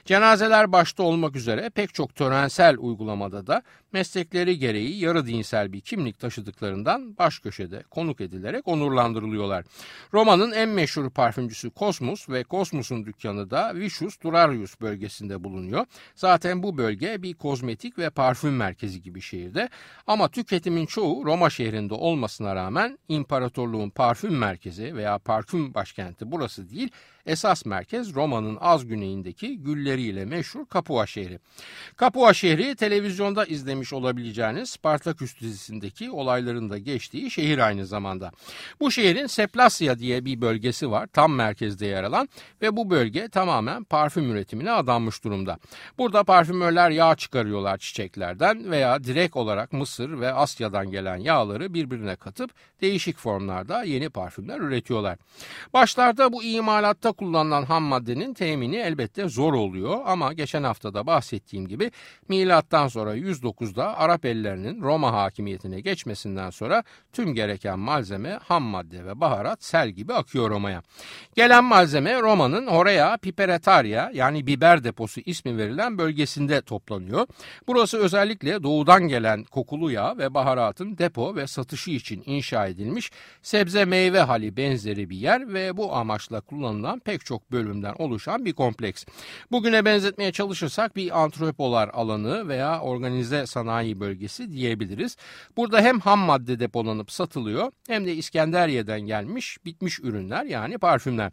Cenazeler 0.04 0.72
başta 0.72 1.02
olmak 1.02 1.36
üzere 1.36 1.70
pek 1.70 1.94
çok 1.94 2.14
törensel 2.14 2.76
uygulamada 2.78 3.46
da 3.46 3.62
meslekleri 3.92 4.58
gereği 4.58 4.98
yarı 4.98 5.26
dinsel 5.26 5.72
bir 5.72 5.80
kimlik 5.80 6.18
taşıdıklarından 6.18 7.18
baş 7.18 7.38
köşede 7.38 7.82
konuk 7.90 8.20
edilerek 8.20 8.68
onurlandırılıyorlar. 8.68 9.64
Roma'nın 10.12 10.52
en 10.52 10.68
meşhur 10.68 11.10
parfümcüsü 11.10 11.70
Kosmus 11.70 12.28
ve 12.28 12.44
Kosmus'un 12.44 13.06
dükkanı 13.06 13.50
da 13.50 13.74
Vicius 13.74 14.20
Durarius 14.22 14.80
bölgesinde 14.80 15.44
bulunuyor. 15.44 15.86
Zaten 16.14 16.62
bu 16.62 16.78
bölge 16.78 17.22
bir 17.22 17.34
kozmetik 17.34 17.98
ve 17.98 18.10
parfüm 18.10 18.56
merkezi 18.56 19.02
gibi 19.02 19.20
şehirde 19.20 19.68
ama 20.06 20.28
tüketimin 20.28 20.86
çoğu 20.86 21.24
Roma 21.24 21.50
şehrinde 21.50 21.94
olmasına 21.94 22.54
rağmen 22.54 22.98
imparatorluğun 23.08 23.90
parfüm 23.90 24.38
merkezi 24.38 24.96
veya 24.96 25.18
parfüm 25.18 25.74
başkenti 25.74 26.32
burası 26.32 26.70
değil 26.70 26.90
Esas 27.26 27.66
merkez 27.66 28.14
Roma'nın 28.14 28.58
az 28.60 28.86
güneyindeki 28.86 29.58
gülleriyle 29.58 30.24
meşhur 30.24 30.66
Capua 30.74 31.06
şehri. 31.06 31.38
Capua 32.00 32.34
şehri 32.34 32.76
televizyonda 32.76 33.44
izlemiş 33.44 33.92
olabileceğiniz 33.92 34.70
Spartaküs 34.70 35.40
dizisindeki 35.40 36.10
olayların 36.10 36.70
da 36.70 36.78
geçtiği 36.78 37.30
şehir 37.30 37.58
aynı 37.58 37.86
zamanda. 37.86 38.32
Bu 38.80 38.90
şehrin 38.90 39.26
Seplasya 39.26 39.98
diye 39.98 40.24
bir 40.24 40.40
bölgesi 40.40 40.90
var 40.90 41.06
tam 41.12 41.32
merkezde 41.34 41.86
yer 41.86 42.04
alan 42.04 42.28
ve 42.62 42.76
bu 42.76 42.90
bölge 42.90 43.28
tamamen 43.28 43.84
parfüm 43.84 44.30
üretimine 44.30 44.70
adanmış 44.70 45.24
durumda. 45.24 45.58
Burada 45.98 46.24
parfümörler 46.24 46.90
yağ 46.90 47.16
çıkarıyorlar 47.16 47.78
çiçeklerden 47.78 48.70
veya 48.70 49.04
direkt 49.04 49.36
olarak 49.36 49.72
Mısır 49.72 50.20
ve 50.20 50.32
Asya'dan 50.32 50.90
gelen 50.90 51.16
yağları 51.16 51.74
birbirine 51.74 52.16
katıp 52.16 52.50
değişik 52.80 53.18
formlarda 53.18 53.82
yeni 53.82 54.10
parfümler 54.10 54.60
üretiyorlar. 54.60 55.18
Başlarda 55.72 56.32
bu 56.32 56.42
imalatta 56.42 57.12
kullanılan 57.16 57.62
ham 57.62 57.82
maddenin 57.82 58.34
temini 58.34 58.76
elbette 58.76 59.28
zor 59.28 59.52
oluyor 59.52 60.00
ama 60.06 60.32
geçen 60.32 60.62
hafta 60.62 60.94
da 60.94 61.06
bahsettiğim 61.06 61.68
gibi 61.68 61.90
milattan 62.28 62.88
sonra 62.88 63.16
109'da 63.16 63.98
Arap 63.98 64.24
ellerinin 64.24 64.82
Roma 64.82 65.12
hakimiyetine 65.12 65.80
geçmesinden 65.80 66.50
sonra 66.50 66.82
tüm 67.12 67.34
gereken 67.34 67.78
malzeme 67.78 68.38
ham 68.42 68.62
madde 68.62 69.04
ve 69.06 69.20
baharat 69.20 69.64
sel 69.64 69.90
gibi 69.90 70.14
akıyor 70.14 70.50
Roma'ya. 70.50 70.82
Gelen 71.36 71.64
malzeme 71.64 72.20
Roma'nın 72.20 72.66
Horea 72.66 73.16
Piperetaria 73.16 74.10
yani 74.14 74.46
biber 74.46 74.84
deposu 74.84 75.20
ismi 75.26 75.58
verilen 75.58 75.98
bölgesinde 75.98 76.60
toplanıyor. 76.60 77.26
Burası 77.66 77.98
özellikle 77.98 78.62
doğudan 78.62 79.08
gelen 79.08 79.44
kokulu 79.44 79.90
yağ 79.90 80.18
ve 80.18 80.34
baharatın 80.34 80.98
depo 80.98 81.36
ve 81.36 81.46
satışı 81.46 81.90
için 81.90 82.22
inşa 82.26 82.66
edilmiş 82.66 83.10
sebze 83.42 83.84
meyve 83.84 84.20
hali 84.20 84.56
benzeri 84.56 85.10
bir 85.10 85.16
yer 85.16 85.54
ve 85.54 85.76
bu 85.76 85.94
amaçla 85.94 86.40
kullanılan 86.40 86.98
pek 87.06 87.26
çok 87.26 87.52
bölümden 87.52 87.94
oluşan 87.98 88.44
bir 88.44 88.52
kompleks. 88.52 89.04
Bugüne 89.50 89.84
benzetmeye 89.84 90.32
çalışırsak 90.32 90.96
bir 90.96 91.22
antropolar 91.22 91.88
alanı 91.88 92.48
veya 92.48 92.80
organize 92.80 93.46
sanayi 93.46 94.00
bölgesi 94.00 94.52
diyebiliriz. 94.52 95.16
Burada 95.56 95.80
hem 95.80 96.00
ham 96.00 96.18
madde 96.18 96.60
depolanıp 96.60 97.12
satılıyor 97.12 97.72
hem 97.88 98.06
de 98.06 98.14
İskenderiye'den 98.14 99.00
gelmiş 99.00 99.58
bitmiş 99.64 100.00
ürünler 100.00 100.44
yani 100.44 100.78
parfümler. 100.78 101.32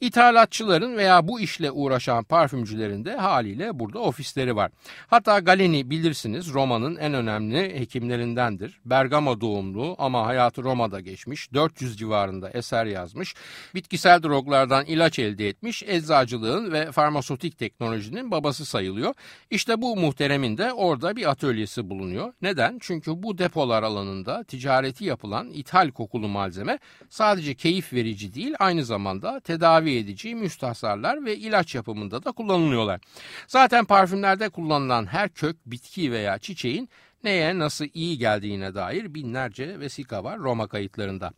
İthalatçıların 0.00 0.96
veya 0.96 1.28
bu 1.28 1.40
işle 1.40 1.70
uğraşan 1.70 2.24
parfümcülerin 2.24 3.04
de 3.04 3.16
haliyle 3.16 3.78
burada 3.78 3.98
ofisleri 3.98 4.56
var. 4.56 4.70
Hatta 5.06 5.38
Galeni 5.38 5.90
bilirsiniz 5.90 6.52
Roma'nın 6.52 6.96
en 6.96 7.14
önemli 7.14 7.80
hekimlerindendir. 7.80 8.80
Bergama 8.84 9.40
doğumlu 9.40 9.96
ama 9.98 10.26
hayatı 10.26 10.62
Roma'da 10.62 11.00
geçmiş. 11.00 11.54
400 11.54 11.98
civarında 11.98 12.50
eser 12.50 12.86
yazmış. 12.86 13.34
Bitkisel 13.74 14.22
droglardan 14.22 14.84
ilaç 14.86 15.09
elde 15.18 15.48
etmiş. 15.48 15.82
Eczacılığın 15.82 16.72
ve 16.72 16.92
farmasötik 16.92 17.58
teknolojinin 17.58 18.30
babası 18.30 18.64
sayılıyor. 18.64 19.14
İşte 19.50 19.82
bu 19.82 19.96
muhteremin 19.96 20.58
de 20.58 20.72
orada 20.72 21.16
bir 21.16 21.30
atölyesi 21.30 21.90
bulunuyor. 21.90 22.32
Neden? 22.42 22.78
Çünkü 22.80 23.22
bu 23.22 23.38
depolar 23.38 23.82
alanında 23.82 24.44
ticareti 24.44 25.04
yapılan 25.04 25.50
ithal 25.50 25.90
kokulu 25.90 26.28
malzeme 26.28 26.78
sadece 27.08 27.54
keyif 27.54 27.92
verici 27.92 28.34
değil 28.34 28.54
aynı 28.58 28.84
zamanda 28.84 29.40
tedavi 29.40 29.96
edici 29.96 30.34
müstahsarlar 30.34 31.24
ve 31.24 31.36
ilaç 31.36 31.74
yapımında 31.74 32.24
da 32.24 32.32
kullanılıyorlar. 32.32 33.00
Zaten 33.46 33.84
parfümlerde 33.84 34.48
kullanılan 34.48 35.06
her 35.06 35.28
kök, 35.28 35.56
bitki 35.66 36.12
veya 36.12 36.38
çiçeğin 36.38 36.88
neye 37.24 37.58
nasıl 37.58 37.86
iyi 37.94 38.18
geldiğine 38.18 38.74
dair 38.74 39.14
binlerce 39.14 39.80
vesika 39.80 40.24
var 40.24 40.38
Roma 40.38 40.68
kayıtlarında. 40.68 41.32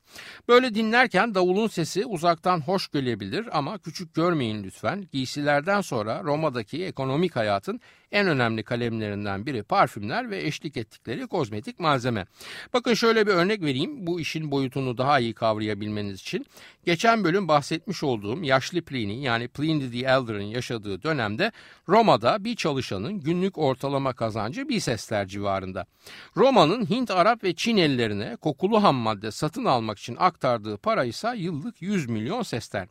Böyle 0.48 0.74
dinlerken 0.74 1.34
davulun 1.34 1.66
sesi 1.66 2.06
uzaktan 2.06 2.60
hoş 2.60 2.90
gelebilir 2.90 3.58
ama 3.58 3.78
küçük 3.78 4.14
görmeyin 4.14 4.64
lütfen. 4.64 5.08
Giysilerden 5.12 5.80
sonra 5.80 6.22
Roma'daki 6.24 6.84
ekonomik 6.84 7.36
hayatın 7.36 7.80
en 8.12 8.26
önemli 8.26 8.62
kalemlerinden 8.62 9.46
biri 9.46 9.62
parfümler 9.62 10.30
ve 10.30 10.42
eşlik 10.42 10.76
ettikleri 10.76 11.26
kozmetik 11.26 11.80
malzeme. 11.80 12.26
Bakın 12.72 12.94
şöyle 12.94 13.26
bir 13.26 13.32
örnek 13.32 13.62
vereyim 13.62 14.06
bu 14.06 14.20
işin 14.20 14.50
boyutunu 14.50 14.98
daha 14.98 15.20
iyi 15.20 15.34
kavrayabilmeniz 15.34 16.20
için. 16.20 16.46
Geçen 16.84 17.24
bölüm 17.24 17.48
bahsetmiş 17.48 18.02
olduğum 18.02 18.44
yaşlı 18.44 18.82
Pliny 18.82 19.22
yani 19.22 19.48
Pliny 19.48 19.90
the 19.90 19.98
Elder'ın 19.98 20.42
yaşadığı 20.42 21.02
dönemde 21.02 21.52
Roma'da 21.88 22.44
bir 22.44 22.56
çalışanın 22.56 23.20
günlük 23.20 23.58
ortalama 23.58 24.12
kazancı 24.12 24.68
bir 24.68 24.80
sesler 24.80 25.26
civarında. 25.26 25.86
Roma'nın 26.36 26.90
Hint, 26.90 27.10
Arap 27.10 27.44
ve 27.44 27.54
Çin 27.54 27.76
ellerine 27.76 28.36
kokulu 28.36 28.82
ham 28.82 28.96
madde 28.96 29.30
satın 29.30 29.64
almak 29.64 29.98
için 29.98 30.16
aktardığı 30.18 30.76
para 30.76 31.04
ise 31.04 31.32
yıllık 31.36 31.82
100 31.82 32.08
milyon 32.08 32.42
sesler. 32.42 32.88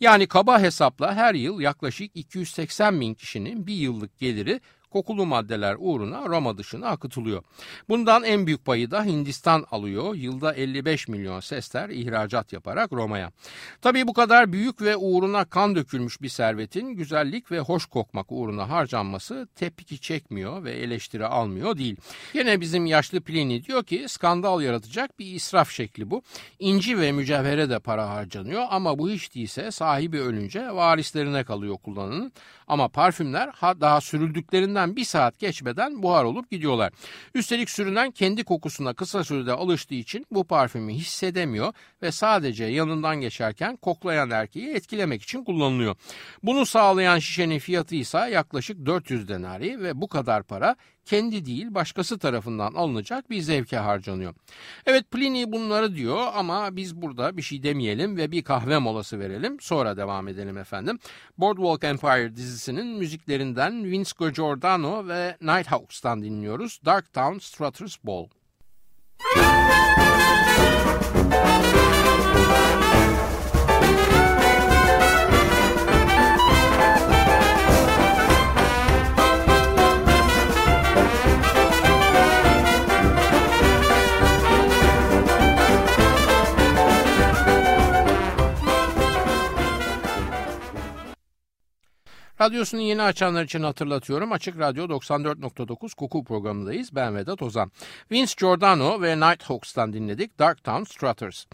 Yani 0.00 0.26
kaba 0.26 0.60
hesapla 0.60 1.14
her 1.14 1.34
yıl 1.34 1.60
yaklaşık 1.60 2.10
280 2.14 3.00
bin 3.00 3.14
kişinin 3.14 3.66
bir 3.66 3.74
yıllık 3.74 4.18
geliri 4.18 4.60
kokulu 4.92 5.26
maddeler 5.26 5.76
uğruna 5.78 6.28
Roma 6.28 6.58
dışına 6.58 6.88
akıtılıyor. 6.88 7.42
Bundan 7.88 8.24
en 8.24 8.46
büyük 8.46 8.64
payı 8.64 8.90
da 8.90 9.04
Hindistan 9.04 9.64
alıyor. 9.70 10.14
Yılda 10.14 10.54
55 10.54 11.08
milyon 11.08 11.40
sesler 11.40 11.88
ihracat 11.88 12.52
yaparak 12.52 12.92
Roma'ya. 12.92 13.32
Tabii 13.82 14.06
bu 14.06 14.12
kadar 14.12 14.52
büyük 14.52 14.82
ve 14.82 14.96
uğruna 14.96 15.44
kan 15.44 15.74
dökülmüş 15.74 16.22
bir 16.22 16.28
servetin 16.28 16.88
güzellik 16.88 17.50
ve 17.50 17.60
hoş 17.60 17.86
kokmak 17.86 18.26
uğruna 18.32 18.70
harcanması 18.70 19.48
tepki 19.54 20.00
çekmiyor 20.00 20.64
ve 20.64 20.72
eleştiri 20.72 21.26
almıyor 21.26 21.78
değil. 21.78 21.96
Yine 22.34 22.60
bizim 22.60 22.86
yaşlı 22.86 23.20
Pliny 23.20 23.64
diyor 23.64 23.84
ki 23.84 24.04
skandal 24.08 24.60
yaratacak 24.62 25.18
bir 25.18 25.26
israf 25.26 25.70
şekli 25.70 26.10
bu. 26.10 26.22
İnci 26.58 27.00
ve 27.00 27.12
mücevhere 27.12 27.70
de 27.70 27.78
para 27.78 28.10
harcanıyor 28.10 28.62
ama 28.70 28.98
bu 28.98 29.10
hiç 29.10 29.34
değilse 29.34 29.70
sahibi 29.70 30.20
ölünce 30.20 30.60
varislerine 30.60 31.44
kalıyor 31.44 31.76
kullanının. 31.76 32.32
Ama 32.66 32.88
parfümler 32.88 33.50
daha 33.62 34.00
sürüldüklerinden 34.00 34.81
Üstünden 34.82 34.96
bir 34.96 35.04
saat 35.04 35.38
geçmeden 35.38 36.02
buhar 36.02 36.24
olup 36.24 36.50
gidiyorlar. 36.50 36.92
Üstelik 37.34 37.70
sürünen 37.70 38.10
kendi 38.10 38.44
kokusuna 38.44 38.94
kısa 38.94 39.24
sürede 39.24 39.52
alıştığı 39.52 39.94
için 39.94 40.26
bu 40.30 40.44
parfümü 40.44 40.92
hissedemiyor 40.92 41.72
ve 42.02 42.12
sadece 42.12 42.64
yanından 42.64 43.20
geçerken 43.20 43.76
koklayan 43.76 44.30
erkeği 44.30 44.74
etkilemek 44.74 45.22
için 45.22 45.44
kullanılıyor. 45.44 45.96
Bunu 46.42 46.66
sağlayan 46.66 47.18
şişenin 47.18 47.58
fiyatı 47.58 47.94
ise 47.94 48.18
yaklaşık 48.18 48.86
400 48.86 49.28
denari 49.28 49.82
ve 49.82 50.00
bu 50.00 50.08
kadar 50.08 50.42
para 50.42 50.76
kendi 51.04 51.44
değil 51.46 51.74
başkası 51.74 52.18
tarafından 52.18 52.74
alınacak 52.74 53.30
bir 53.30 53.40
zevke 53.40 53.76
harcanıyor. 53.76 54.34
Evet 54.86 55.10
Pliny 55.10 55.52
bunları 55.52 55.94
diyor 55.94 56.26
ama 56.34 56.76
biz 56.76 57.02
burada 57.02 57.36
bir 57.36 57.42
şey 57.42 57.62
demeyelim 57.62 58.16
ve 58.16 58.30
bir 58.32 58.44
kahve 58.44 58.78
molası 58.78 59.20
verelim. 59.20 59.60
Sonra 59.60 59.96
devam 59.96 60.28
edelim 60.28 60.58
efendim. 60.58 60.98
Boardwalk 61.38 61.84
Empire 61.84 62.36
dizisinin 62.36 62.86
müziklerinden 62.86 63.84
Vince 63.84 64.30
Giordano 64.34 65.08
ve 65.08 65.36
Nighthawks'tan 65.40 66.22
dinliyoruz. 66.22 66.80
Dark 66.84 67.12
Town 67.12 67.38
Strutter's 67.38 67.96
Ball. 68.04 68.26
Radyosunu 92.42 92.80
yeni 92.80 93.02
açanlar 93.02 93.44
için 93.44 93.62
hatırlatıyorum. 93.62 94.32
Açık 94.32 94.58
Radyo 94.58 94.84
94.9 94.84 95.94
Koku 95.94 96.24
programındayız. 96.24 96.94
Ben 96.94 97.16
Vedat 97.16 97.42
Ozan. 97.42 97.72
Vince 98.10 98.34
Giordano 98.38 99.02
ve 99.02 99.20
Nighthawks'tan 99.20 99.92
dinledik 99.92 100.38
Dark 100.38 100.64
Town 100.64 100.82
Strutters. 100.82 101.46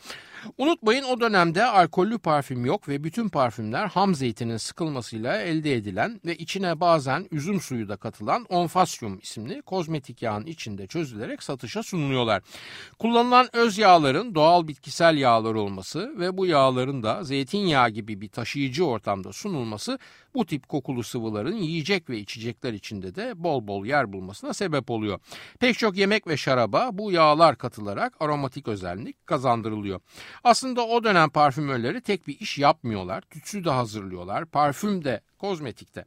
Unutmayın 0.59 1.03
o 1.03 1.21
dönemde 1.21 1.65
alkollü 1.65 2.19
parfüm 2.19 2.67
yok 2.67 2.89
ve 2.89 3.05
bütün 3.05 3.29
parfümler 3.29 3.87
ham 3.87 4.15
zeytinin 4.15 4.57
sıkılmasıyla 4.57 5.43
elde 5.43 5.75
edilen 5.75 6.21
ve 6.27 6.37
içine 6.37 6.81
bazen 6.81 7.27
üzüm 7.31 7.61
suyu 7.61 7.89
da 7.89 7.97
katılan 7.97 8.45
onfasyum 8.49 9.19
isimli 9.23 9.63
kozmetik 9.63 10.23
yağın 10.23 10.47
içinde 10.47 10.87
çözülerek 10.87 11.43
satışa 11.43 11.83
sunuluyorlar. 11.83 12.43
Kullanılan 12.99 13.49
öz 13.53 13.79
yağların 13.79 14.35
doğal 14.35 14.69
bitkisel 14.69 15.17
yağlar 15.17 15.55
olması 15.55 16.15
ve 16.19 16.37
bu 16.37 16.47
yağların 16.47 17.03
da 17.03 17.25
zeytinyağı 17.25 17.91
gibi 17.91 18.21
bir 18.21 18.29
taşıyıcı 18.29 18.87
ortamda 18.87 19.33
sunulması 19.33 19.99
bu 20.35 20.47
tip 20.47 20.69
kokulu 20.69 21.03
sıvıların 21.03 21.57
yiyecek 21.57 22.11
ve 22.11 22.19
içecekler 22.19 22.73
içinde 22.73 23.15
de 23.15 23.33
bol 23.37 23.67
bol 23.67 23.87
yer 23.87 24.13
bulmasına 24.13 24.55
sebep 24.55 24.91
oluyor. 24.91 25.21
Pek 25.61 25.79
çok 25.79 25.97
yemek 25.97 26.27
ve 26.27 26.37
şaraba 26.37 26.91
bu 26.93 27.13
yağlar 27.13 27.59
katılarak 27.59 28.15
aromatik 28.21 28.69
özellik 28.69 29.27
kazandırılıyor. 29.27 30.01
Aslında 30.45 30.87
o 30.87 31.05
dönem 31.05 31.31
parfümörleri 31.31 32.01
tek 32.01 32.27
bir 32.27 32.41
iş 32.41 32.59
yapmıyorlar. 32.59 33.21
Tütsü 33.21 33.65
de 33.65 33.71
hazırlıyorlar, 33.71 34.45
parfüm 34.45 35.05
de 35.05 35.21
kozmetikte. 35.39 36.05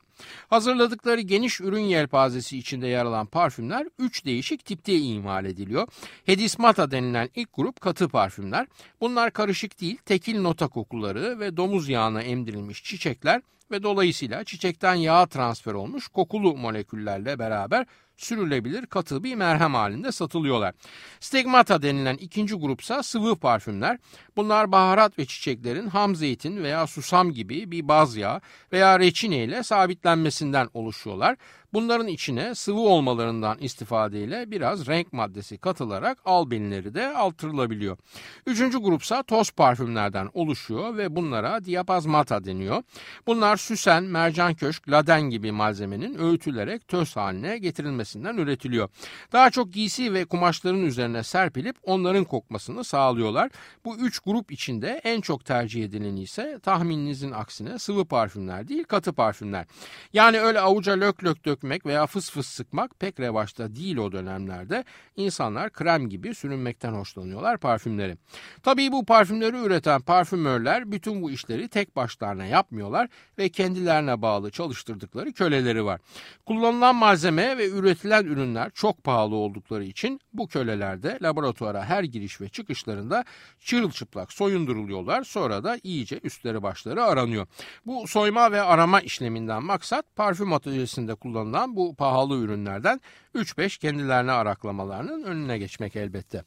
Hazırladıkları 0.50 1.22
geniş 1.22 1.62
ürün 1.62 1.80
yelpazesi 1.80 2.58
içinde 2.58 2.88
yer 2.88 3.06
alan 3.06 3.26
parfümler 3.26 3.88
3 4.00 4.26
değişik 4.26 4.66
tipte 4.66 4.98
imal 4.98 5.46
ediliyor. 5.46 5.88
Hedismata 6.26 6.92
denilen 6.92 7.30
ilk 7.36 7.50
grup 7.54 7.82
katı 7.82 8.10
parfümler. 8.10 8.68
Bunlar 9.02 9.32
karışık 9.32 9.82
değil, 9.82 9.98
tekil 9.98 10.42
nota 10.42 10.68
kokuları 10.68 11.40
ve 11.40 11.58
domuz 11.58 11.90
yağına 11.90 12.22
emdirilmiş 12.22 12.84
çiçekler 12.84 13.42
ve 13.72 13.84
dolayısıyla 13.84 14.44
çiçekten 14.44 14.96
yağa 14.96 15.26
transfer 15.26 15.74
olmuş 15.74 16.08
kokulu 16.08 16.58
moleküllerle 16.58 17.40
beraber 17.40 17.86
sürülebilir 18.22 18.86
katı 18.86 19.24
bir 19.24 19.36
merhem 19.36 19.74
halinde 19.74 20.12
satılıyorlar. 20.12 20.74
Stigmata 21.20 21.82
denilen 21.82 22.18
ikinci 22.18 22.56
grupsa 22.56 23.04
sıvı 23.04 23.36
parfümler. 23.36 23.98
Bunlar 24.36 24.72
baharat 24.72 25.20
ve 25.20 25.26
çiçeklerin 25.26 25.88
ham 25.88 26.16
zeytin 26.16 26.64
veya 26.64 26.88
susam 26.88 27.32
gibi 27.32 27.72
bir 27.72 27.88
baz 27.88 28.16
yağ 28.16 28.42
veya 28.72 29.00
reçine 29.00 29.44
ile 29.44 29.64
sabitlenmesinden 29.64 30.68
oluşuyorlar. 30.74 31.38
Bunların 31.74 32.08
içine 32.08 32.56
sıvı 32.56 32.80
olmalarından 32.80 33.58
istifadeyle 33.60 34.52
biraz 34.52 34.88
renk 34.88 35.14
maddesi 35.14 35.58
katılarak 35.58 36.18
albenleri 36.26 36.94
de 36.94 37.08
artırılabiliyor. 37.08 37.98
Üçüncü 38.46 38.78
grupsa 38.78 39.24
toz 39.24 39.52
parfümlerden 39.52 40.30
oluşuyor 40.34 40.98
ve 40.98 41.16
bunlara 41.16 41.66
diapazmata 41.66 42.44
deniyor. 42.44 42.84
Bunlar 43.28 43.58
süsen, 43.58 44.04
mercan 44.04 44.54
köşk, 44.54 44.90
laden 44.90 45.22
gibi 45.22 45.52
malzemenin 45.52 46.20
öğütülerek 46.20 46.88
töz 46.88 47.16
haline 47.16 47.58
getirilmesinden 47.58 48.38
üretiliyor. 48.38 48.90
Daha 49.32 49.50
çok 49.50 49.74
giysi 49.74 50.14
ve 50.14 50.26
kumaşların 50.26 50.84
üzerine 50.84 51.24
serpilip 51.24 51.76
onların 51.84 52.24
kokmasını 52.24 52.84
sağlıyorlar. 52.84 53.52
Bu 53.86 53.98
üç 53.98 54.20
grup 54.20 54.52
içinde 54.52 55.02
en 55.04 55.22
çok 55.22 55.46
tercih 55.46 55.86
edileni 55.86 56.22
ise 56.22 56.60
tahmininizin 56.64 57.32
aksine 57.32 57.80
sıvı 57.80 58.06
parfümler 58.06 58.68
değil 58.68 58.84
katı 58.84 59.14
parfümler. 59.14 59.66
Yani 60.14 60.40
öyle 60.40 60.60
avuca 60.60 60.94
lök 60.94 61.24
lök 61.24 61.46
dök 61.46 61.61
dökmek 61.62 61.86
veya 61.86 62.08
fıs 62.08 62.32
fıs 62.32 62.48
sıkmak 62.48 63.00
pek 63.00 63.20
revaçta 63.20 63.76
değil 63.76 63.98
o 63.98 64.12
dönemlerde. 64.12 64.84
İnsanlar 65.16 65.72
krem 65.72 66.10
gibi 66.10 66.36
sürünmekten 66.36 66.94
hoşlanıyorlar 66.94 67.58
parfümleri. 67.58 68.18
Tabii 68.64 68.92
bu 68.92 69.06
parfümleri 69.06 69.58
üreten 69.58 70.02
parfümörler 70.02 70.92
bütün 70.92 71.22
bu 71.22 71.32
işleri 71.32 71.68
tek 71.68 71.96
başlarına 71.96 72.46
yapmıyorlar 72.46 73.10
ve 73.38 73.50
kendilerine 73.50 74.22
bağlı 74.22 74.52
çalıştırdıkları 74.52 75.34
köleleri 75.34 75.86
var. 75.86 76.02
Kullanılan 76.46 76.96
malzeme 76.96 77.58
ve 77.58 77.70
üretilen 77.70 78.26
ürünler 78.26 78.72
çok 78.74 79.04
pahalı 79.04 79.36
oldukları 79.36 79.84
için 79.84 80.20
bu 80.34 80.48
köleler 80.48 81.04
de 81.04 81.18
laboratuvara 81.22 81.86
her 81.86 82.04
giriş 82.04 82.42
ve 82.42 82.50
çıkışlarında 82.50 83.26
çırılçıplak 83.60 84.34
soyunduruluyorlar. 84.34 85.24
Sonra 85.24 85.64
da 85.64 85.78
iyice 85.84 86.20
üstleri 86.24 86.64
başları 86.64 87.04
aranıyor. 87.04 87.48
Bu 87.86 88.08
soyma 88.08 88.52
ve 88.52 88.62
arama 88.62 89.02
işleminden 89.02 89.64
maksat 89.64 90.06
parfüm 90.16 90.54
atölyesinde 90.54 91.16
kullanılan 91.16 91.51
kullanılan 91.52 91.76
bu 91.76 91.96
pahalı 91.96 92.38
ürünlerden 92.38 93.02
3-5 93.36 93.80
kendilerine 93.80 94.32
araklamalarının 94.32 95.24
önüne 95.24 95.58
geçmek 95.58 95.96
elbette. 95.96 96.44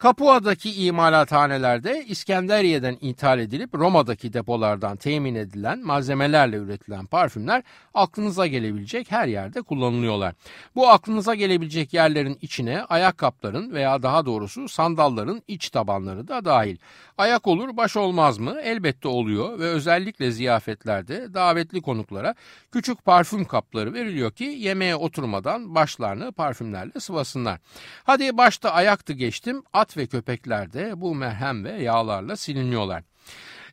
Kapua'daki 0.00 0.84
imalathanelerde 0.84 2.04
İskenderiye'den 2.04 2.96
ithal 3.00 3.38
edilip 3.38 3.74
Roma'daki 3.74 4.32
depolardan 4.32 4.96
temin 4.96 5.34
edilen 5.34 5.86
malzemelerle 5.86 6.56
üretilen 6.56 7.06
parfümler 7.06 7.62
aklınıza 7.94 8.46
gelebilecek 8.46 9.10
her 9.10 9.26
yerde 9.28 9.62
kullanılıyorlar. 9.62 10.34
Bu 10.74 10.88
aklınıza 10.88 11.34
gelebilecek 11.34 11.94
yerlerin 11.94 12.38
içine 12.42 12.82
ayakkabıların 12.82 13.72
veya 13.72 14.02
daha 14.02 14.26
doğrusu 14.26 14.68
sandalların 14.68 15.42
iç 15.48 15.70
tabanları 15.70 16.28
da 16.28 16.44
dahil. 16.44 16.76
Ayak 17.18 17.46
olur 17.46 17.76
baş 17.76 17.96
olmaz 17.96 18.38
mı? 18.38 18.60
Elbette 18.62 19.08
oluyor 19.08 19.58
ve 19.58 19.64
özellikle 19.64 20.30
ziyafetlerde 20.30 21.34
davetli 21.34 21.80
konuklara 21.82 22.34
küçük 22.72 23.04
parfüm 23.04 23.44
kapları 23.44 23.94
veriliyor 23.94 24.32
ki 24.32 24.44
yemeğe 24.44 24.96
oturmadan 24.96 25.74
başlarını 25.74 26.32
parfümlerle 26.32 27.00
sıvasınlar. 27.00 27.58
Hadi 28.04 28.36
başta 28.36 28.70
ayaktı 28.70 29.12
geçtim 29.12 29.62
at 29.72 29.89
ve 29.96 30.06
köpekler 30.06 30.72
de 30.72 31.00
bu 31.00 31.14
merhem 31.14 31.64
ve 31.64 31.72
yağlarla 31.72 32.36
siliniyorlar. 32.36 33.09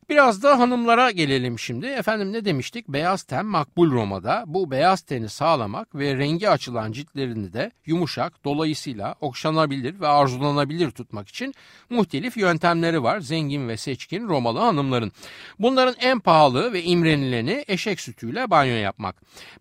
Biraz 0.10 0.44
da 0.44 0.60
hanımlara 0.60 1.12
gelelim 1.12 1.60
şimdi. 1.60 1.86
Efendim 1.86 2.34
ne 2.34 2.46
demiştik? 2.46 2.88
Beyaz 2.88 3.24
ten 3.24 3.46
makbul 3.46 3.92
Roma'da. 3.92 4.44
Bu 4.48 4.72
beyaz 4.72 5.02
teni 5.02 5.30
sağlamak 5.30 5.96
ve 5.96 6.18
rengi 6.18 6.50
açılan 6.50 6.92
ciltlerini 6.92 7.54
de 7.54 7.72
yumuşak, 7.86 8.44
dolayısıyla 8.46 9.16
okşanabilir 9.22 10.00
ve 10.00 10.08
arzulanabilir 10.08 10.92
tutmak 10.92 11.28
için 11.28 11.54
muhtelif 11.90 12.38
yöntemleri 12.38 13.04
var 13.04 13.20
zengin 13.20 13.68
ve 13.68 13.78
seçkin 13.78 14.28
Romalı 14.28 14.60
hanımların. 14.60 15.12
Bunların 15.60 15.96
en 16.00 16.20
pahalı 16.20 16.74
ve 16.74 16.84
imrenileni 16.84 17.66
eşek 17.68 18.02
sütüyle 18.02 18.50
banyo 18.50 18.76
yapmak. 18.76 19.16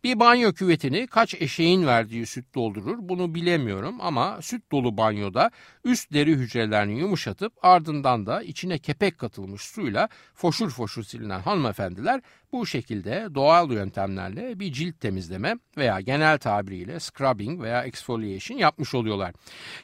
Bir 0.04 0.20
banyo 0.20 0.52
küvetini 0.52 1.06
kaç 1.06 1.34
eşeğin 1.34 1.86
verdiği 1.86 2.26
süt 2.26 2.54
doldurur 2.54 2.98
bunu 3.00 3.34
bilemiyorum 3.34 3.96
ama 4.00 4.38
süt 4.42 4.72
dolu 4.72 4.96
banyoda 4.96 5.50
üst 5.84 6.12
deri 6.12 6.32
hücrelerini 6.32 6.98
yumuşatıp 6.98 7.52
ardından 7.62 8.26
da 8.26 8.42
içine 8.42 8.78
kepek 8.78 9.18
katılmış 9.18 9.62
suyla 9.62 10.08
foşur 10.36 10.70
foşur 10.70 11.02
silinen 11.02 11.40
hanımefendiler 11.40 12.20
bu 12.52 12.66
şekilde 12.66 13.28
doğal 13.34 13.72
yöntemlerle 13.72 14.60
bir 14.60 14.72
cilt 14.72 15.00
temizleme 15.00 15.54
veya 15.76 16.00
genel 16.00 16.38
tabiriyle 16.38 17.00
scrubbing 17.00 17.62
veya 17.62 17.84
exfoliation 17.84 18.58
yapmış 18.58 18.94
oluyorlar. 18.94 19.32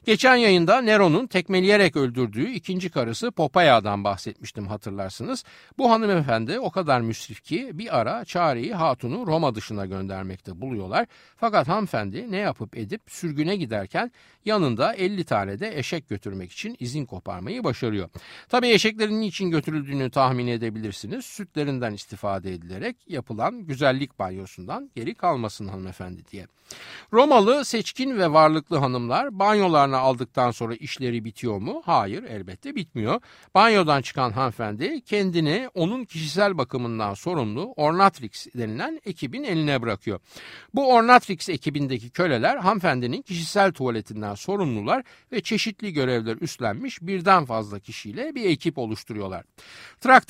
Geçen 0.04 0.36
yayında 0.36 0.80
Nero'nun 0.80 1.26
tekmeleyerek 1.26 1.96
öldürdüğü 1.96 2.50
ikinci 2.50 2.90
karısı 2.90 3.30
Popaya'dan 3.30 4.04
bahsetmiştim 4.04 4.66
hatırlarsınız. 4.66 5.44
Bu 5.78 5.90
hanımefendi 5.90 6.58
o 6.58 6.70
kadar 6.70 7.00
müsrif 7.00 7.44
ki 7.44 7.70
bir 7.74 7.98
ara 7.98 8.24
Çare'yi 8.24 8.74
hatunu 8.74 9.26
Roma 9.26 9.54
dışına 9.54 9.86
göndermekte 9.86 10.60
buluyorlar. 10.60 11.06
Fakat 11.36 11.68
hanımefendi 11.68 12.30
ne 12.30 12.36
yapıp 12.36 12.76
edip 12.76 13.02
sürgüne 13.08 13.56
giderken 13.56 14.12
yanında 14.44 14.94
50 14.94 15.24
tane 15.24 15.58
de 15.58 15.78
eşek 15.78 16.08
götürmek 16.08 16.52
için 16.52 16.76
izin 16.80 17.06
koparmayı 17.06 17.64
başarıyor. 17.64 18.08
Tabii 18.48 18.68
eşeklerin 18.68 19.20
niçin 19.20 19.50
götürüldüğünü 19.50 20.10
tahmin 20.10 20.41
tahmin 20.42 20.52
edebilirsiniz. 20.52 21.24
Sütlerinden 21.24 21.92
istifade 21.92 22.52
edilerek 22.52 22.96
yapılan 23.06 23.66
güzellik 23.66 24.18
banyosundan 24.18 24.90
geri 24.94 25.14
kalmasın 25.14 25.68
hanımefendi 25.68 26.22
diye. 26.32 26.46
Romalı 27.12 27.64
seçkin 27.64 28.18
ve 28.18 28.32
varlıklı 28.32 28.76
hanımlar 28.76 29.38
banyolarını 29.38 29.96
aldıktan 29.96 30.50
sonra 30.50 30.74
işleri 30.74 31.24
bitiyor 31.24 31.58
mu? 31.58 31.82
Hayır 31.84 32.22
elbette 32.22 32.74
bitmiyor. 32.74 33.20
Banyodan 33.54 34.02
çıkan 34.02 34.30
hanımefendi 34.30 35.00
kendini 35.00 35.68
onun 35.74 36.04
kişisel 36.04 36.58
bakımından 36.58 37.14
sorumlu 37.14 37.72
Ornatrix 37.76 38.46
denilen 38.54 39.00
ekibin 39.04 39.44
eline 39.44 39.82
bırakıyor. 39.82 40.20
Bu 40.74 40.92
Ornatrix 40.94 41.48
ekibindeki 41.48 42.10
köleler 42.10 42.56
hanımefendinin 42.56 43.22
kişisel 43.22 43.72
tuvaletinden 43.72 44.34
sorumlular 44.34 45.02
ve 45.32 45.40
çeşitli 45.40 45.92
görevler 45.92 46.36
üstlenmiş 46.40 47.02
birden 47.02 47.44
fazla 47.44 47.78
kişiyle 47.78 48.34
bir 48.34 48.44
ekip 48.44 48.78
oluşturuyorlar. 48.78 49.44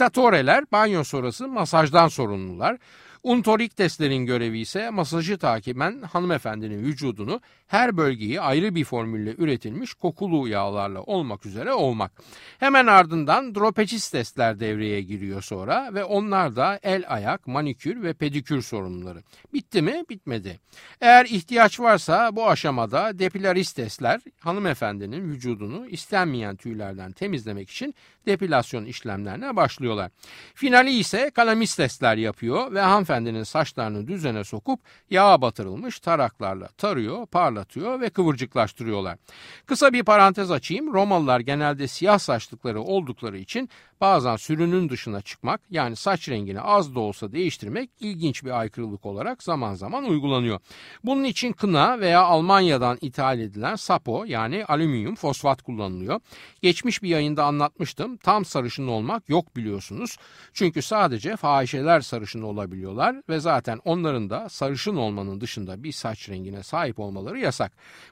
Traktatoreler 0.02 0.64
banyo 0.72 1.04
sonrası 1.04 1.48
masajdan 1.48 2.08
sorumlular. 2.08 2.78
Untorikteslerin 3.22 4.26
görevi 4.26 4.58
ise 4.58 4.90
masajı 4.90 5.38
takiben 5.38 6.02
hanımefendinin 6.02 6.84
vücudunu 6.84 7.40
her 7.72 7.96
bölgeyi 7.96 8.40
ayrı 8.40 8.74
bir 8.74 8.84
formülle 8.84 9.34
üretilmiş 9.38 9.94
kokulu 9.94 10.48
yağlarla 10.48 11.02
olmak 11.02 11.46
üzere 11.46 11.72
olmak. 11.72 12.12
Hemen 12.58 12.86
ardından 12.86 13.54
dropecistesler 13.54 14.60
devreye 14.60 15.02
giriyor 15.02 15.42
sonra 15.42 15.94
ve 15.94 16.04
onlar 16.04 16.56
da 16.56 16.80
el 16.82 17.04
ayak, 17.08 17.46
manikür 17.46 18.02
ve 18.02 18.12
pedikür 18.12 18.62
sorumluları. 18.62 19.22
Bitti 19.54 19.82
mi? 19.82 20.04
Bitmedi. 20.10 20.60
Eğer 21.00 21.24
ihtiyaç 21.24 21.80
varsa 21.80 22.36
bu 22.36 22.48
aşamada 22.48 23.18
depilaristesler 23.18 24.20
hanımefendinin 24.40 25.32
vücudunu 25.32 25.86
istenmeyen 25.86 26.56
tüylerden 26.56 27.12
temizlemek 27.12 27.70
için 27.70 27.94
depilasyon 28.26 28.84
işlemlerine 28.84 29.56
başlıyorlar. 29.56 30.10
Finali 30.54 30.90
ise 30.90 31.30
kalamistesler 31.30 32.16
yapıyor 32.16 32.72
ve 32.72 32.80
hanımefendinin 32.80 33.42
saçlarını 33.42 34.08
düzene 34.08 34.44
sokup 34.44 34.80
yağa 35.10 35.40
batırılmış 35.40 36.00
taraklarla 36.00 36.68
tarıyor, 36.68 37.26
parlatıyor 37.26 37.61
ve 38.00 38.10
kıvırcıklaştırıyorlar. 38.10 39.18
Kısa 39.66 39.92
bir 39.92 40.02
parantez 40.02 40.50
açayım. 40.50 40.94
Romalılar 40.94 41.40
genelde 41.40 41.88
siyah 41.88 42.18
saçlıkları 42.18 42.82
oldukları 42.82 43.38
için 43.38 43.68
bazen 44.00 44.36
sürünün 44.36 44.88
dışına 44.88 45.20
çıkmak 45.20 45.60
yani 45.70 45.96
saç 45.96 46.28
rengini 46.28 46.60
az 46.60 46.94
da 46.94 47.00
olsa 47.00 47.32
değiştirmek 47.32 47.90
ilginç 48.00 48.44
bir 48.44 48.60
aykırılık 48.60 49.06
olarak 49.06 49.42
zaman 49.42 49.74
zaman 49.74 50.04
uygulanıyor. 50.04 50.60
Bunun 51.04 51.24
için 51.24 51.52
kına 51.52 52.00
veya 52.00 52.22
Almanya'dan 52.22 52.98
ithal 53.00 53.38
edilen 53.38 53.76
sapo 53.76 54.24
yani 54.24 54.64
alüminyum 54.64 55.14
fosfat 55.14 55.62
kullanılıyor. 55.62 56.20
Geçmiş 56.62 57.02
bir 57.02 57.08
yayında 57.08 57.44
anlatmıştım. 57.44 58.16
Tam 58.16 58.44
sarışın 58.44 58.86
olmak 58.86 59.28
yok 59.28 59.56
biliyorsunuz. 59.56 60.16
Çünkü 60.52 60.82
sadece 60.82 61.36
fahişeler 61.36 62.00
sarışın 62.00 62.42
olabiliyorlar 62.42 63.16
ve 63.28 63.40
zaten 63.40 63.80
onların 63.84 64.30
da 64.30 64.48
sarışın 64.48 64.96
olmanın 64.96 65.40
dışında 65.40 65.82
bir 65.82 65.92
saç 65.92 66.28
rengine 66.28 66.62
sahip 66.62 66.98
olmaları 66.98 67.38
yasak. 67.38 67.51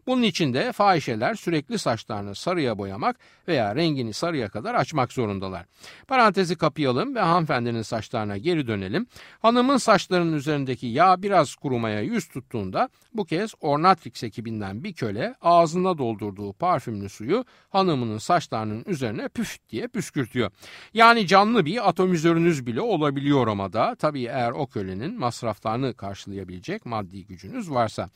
Bunun 0.07 0.23
için 0.23 0.55
de 0.55 0.73
fahişeler 0.73 1.35
sürekli 1.35 1.79
saçlarını 1.79 2.35
sarıya 2.35 2.79
boyamak 2.79 3.17
veya 3.49 3.77
rengini 3.77 4.13
sarıya 4.13 4.49
kadar 4.49 4.75
açmak 4.75 5.13
zorundalar. 5.13 5.67
Parantezi 6.09 6.57
kapayalım 6.57 7.15
ve 7.15 7.21
hanımefendinin 7.21 7.83
saçlarına 7.83 8.37
geri 8.37 8.67
dönelim. 8.67 9.07
Hanımın 9.43 9.77
saçlarının 9.77 10.33
üzerindeki 10.33 10.87
yağ 10.87 11.23
biraz 11.23 11.55
kurumaya 11.55 12.01
yüz 12.01 12.29
tuttuğunda 12.29 12.89
bu 13.15 13.25
kez 13.25 13.55
Ornatrix 13.61 14.23
ekibinden 14.23 14.85
bir 14.85 14.93
köle 14.93 15.35
ağzına 15.41 15.99
doldurduğu 15.99 16.53
parfümlü 16.53 17.09
suyu 17.09 17.45
hanımının 17.71 18.19
saçlarının 18.19 18.85
üzerine 18.87 19.29
püf 19.29 19.59
diye 19.71 19.89
püskürtüyor. 19.89 20.51
Yani 20.95 21.27
canlı 21.27 21.65
bir 21.65 21.89
atomizörünüz 21.89 22.67
bile 22.67 22.81
olabiliyor 22.81 23.47
ama 23.47 23.73
da 23.73 23.95
tabii 23.95 24.25
eğer 24.25 24.51
o 24.51 24.67
kölenin 24.67 25.19
masraflarını 25.19 25.95
karşılayabilecek 25.95 26.87
maddi 26.87 27.27
gücünüz 27.27 27.71
varsa. 27.71 28.11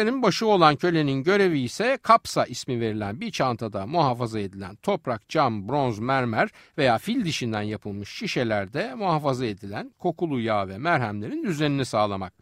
Ornatrix'lerin 0.00 0.22
başı 0.22 0.46
olan 0.46 0.76
kölenin 0.76 1.22
görevi 1.22 1.60
ise 1.60 1.98
kapsa 2.02 2.44
ismi 2.44 2.80
verilen 2.80 3.20
bir 3.20 3.30
çantada 3.30 3.86
muhafaza 3.86 4.40
edilen 4.40 4.76
toprak, 4.76 5.28
cam, 5.28 5.68
bronz, 5.68 5.98
mermer 5.98 6.48
veya 6.78 6.98
fil 6.98 7.24
dişinden 7.24 7.62
yapılmış 7.62 8.08
şişelerde 8.08 8.94
muhafaza 8.94 9.46
edilen 9.46 9.92
kokulu 9.98 10.40
yağ 10.40 10.68
ve 10.68 10.78
merhemlerin 10.78 11.44
düzenini 11.44 11.84
sağlamak. 11.84 12.32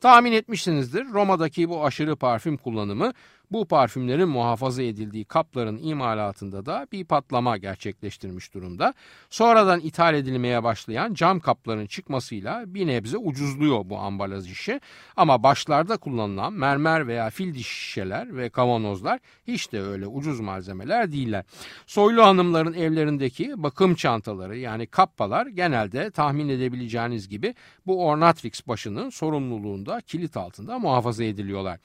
Tahmin 0.00 0.32
etmişsinizdir 0.32 1.04
Roma'daki 1.04 1.68
bu 1.68 1.84
aşırı 1.84 2.16
parfüm 2.16 2.56
kullanımı 2.56 3.12
bu 3.50 3.64
parfümlerin 3.64 4.28
muhafaza 4.28 4.82
edildiği 4.82 5.24
kapların 5.24 5.78
imalatında 5.82 6.66
da 6.66 6.86
bir 6.92 7.04
patlama 7.04 7.56
gerçekleştirmiş 7.56 8.54
durumda. 8.54 8.94
Sonradan 9.30 9.80
ithal 9.80 10.14
edilmeye 10.14 10.64
başlayan 10.64 11.14
cam 11.14 11.40
kapların 11.40 11.86
çıkmasıyla 11.86 12.64
bir 12.66 12.86
nebze 12.86 13.18
ucuzluyor 13.18 13.80
bu 13.84 13.98
ambalaj 13.98 14.52
işi. 14.52 14.80
Ama 15.16 15.42
başlarda 15.42 15.96
kullanılan 15.96 16.52
mermer 16.52 17.06
veya 17.06 17.30
fil 17.30 17.54
diş 17.54 17.68
şişeler 17.68 18.36
ve 18.36 18.50
kavanozlar 18.50 19.20
hiç 19.46 19.72
de 19.72 19.82
öyle 19.82 20.06
ucuz 20.06 20.40
malzemeler 20.40 21.12
değiller. 21.12 21.44
Soylu 21.86 22.22
hanımların 22.22 22.72
evlerindeki 22.72 23.62
bakım 23.62 23.94
çantaları 23.94 24.58
yani 24.58 24.86
kappalar 24.86 25.46
genelde 25.46 26.10
tahmin 26.10 26.48
edebileceğiniz 26.48 27.28
gibi 27.28 27.54
bu 27.86 28.06
Ornatrix 28.06 28.68
başının 28.68 29.10
sorumluluğunda 29.10 30.00
kilit 30.00 30.36
altında 30.36 30.78
muhafaza 30.78 31.24
ediliyorlar. 31.24 31.78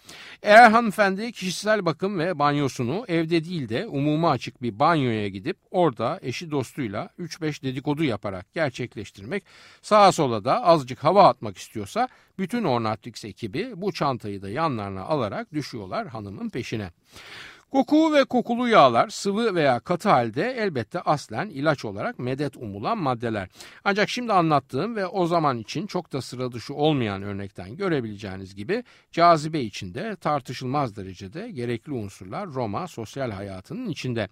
Eğer 0.43 0.71
hanımefendi 0.71 1.32
kişi 1.32 1.51
kişisel 1.52 1.86
bakım 1.86 2.20
ve 2.20 2.40
banyosunu 2.40 3.06
evde 3.08 3.46
değil 3.46 3.70
de 3.70 3.88
umuma 3.88 4.30
açık 4.30 4.62
bir 4.62 4.80
banyoya 4.80 5.28
gidip 5.28 5.58
orada 5.72 6.20
eşi 6.22 6.52
dostuyla 6.52 7.10
3-5 7.20 7.64
dedikodu 7.64 8.04
yaparak 8.04 8.54
gerçekleştirmek, 8.54 9.44
sağa 9.82 10.12
sola 10.12 10.46
da 10.46 10.64
azıcık 10.64 11.04
hava 11.04 11.28
atmak 11.28 11.58
istiyorsa 11.58 12.08
bütün 12.40 12.64
Ornatrix 12.64 13.26
ekibi 13.26 13.74
bu 13.76 13.92
çantayı 13.92 14.42
da 14.42 14.50
yanlarına 14.50 15.02
alarak 15.02 15.54
düşüyorlar 15.54 16.08
hanımın 16.08 16.50
peşine. 16.50 16.92
Koku 17.72 18.14
ve 18.14 18.24
kokulu 18.24 18.68
yağlar 18.68 19.10
sıvı 19.10 19.56
veya 19.56 19.80
katı 19.80 20.10
halde 20.10 20.56
elbette 20.58 21.02
aslen 21.02 21.50
ilaç 21.50 21.86
olarak 21.86 22.20
medet 22.20 22.58
umulan 22.58 22.98
maddeler. 22.98 23.50
Ancak 23.84 24.10
şimdi 24.10 24.34
anlattığım 24.34 24.96
ve 24.96 25.08
o 25.08 25.28
zaman 25.28 25.58
için 25.58 25.88
çok 25.88 26.14
da 26.14 26.22
sıra 26.22 26.52
dışı 26.52 26.74
olmayan 26.74 27.24
örnekten 27.24 27.76
görebileceğiniz 27.76 28.56
gibi 28.56 28.84
cazibe 29.12 29.60
içinde 29.60 30.16
tartışılmaz 30.16 30.96
derecede 30.96 31.52
gerekli 31.52 31.92
unsurlar 31.92 32.48
Roma 32.48 32.88
sosyal 32.88 33.32
hayatının 33.32 33.90
içinde. 33.90 34.28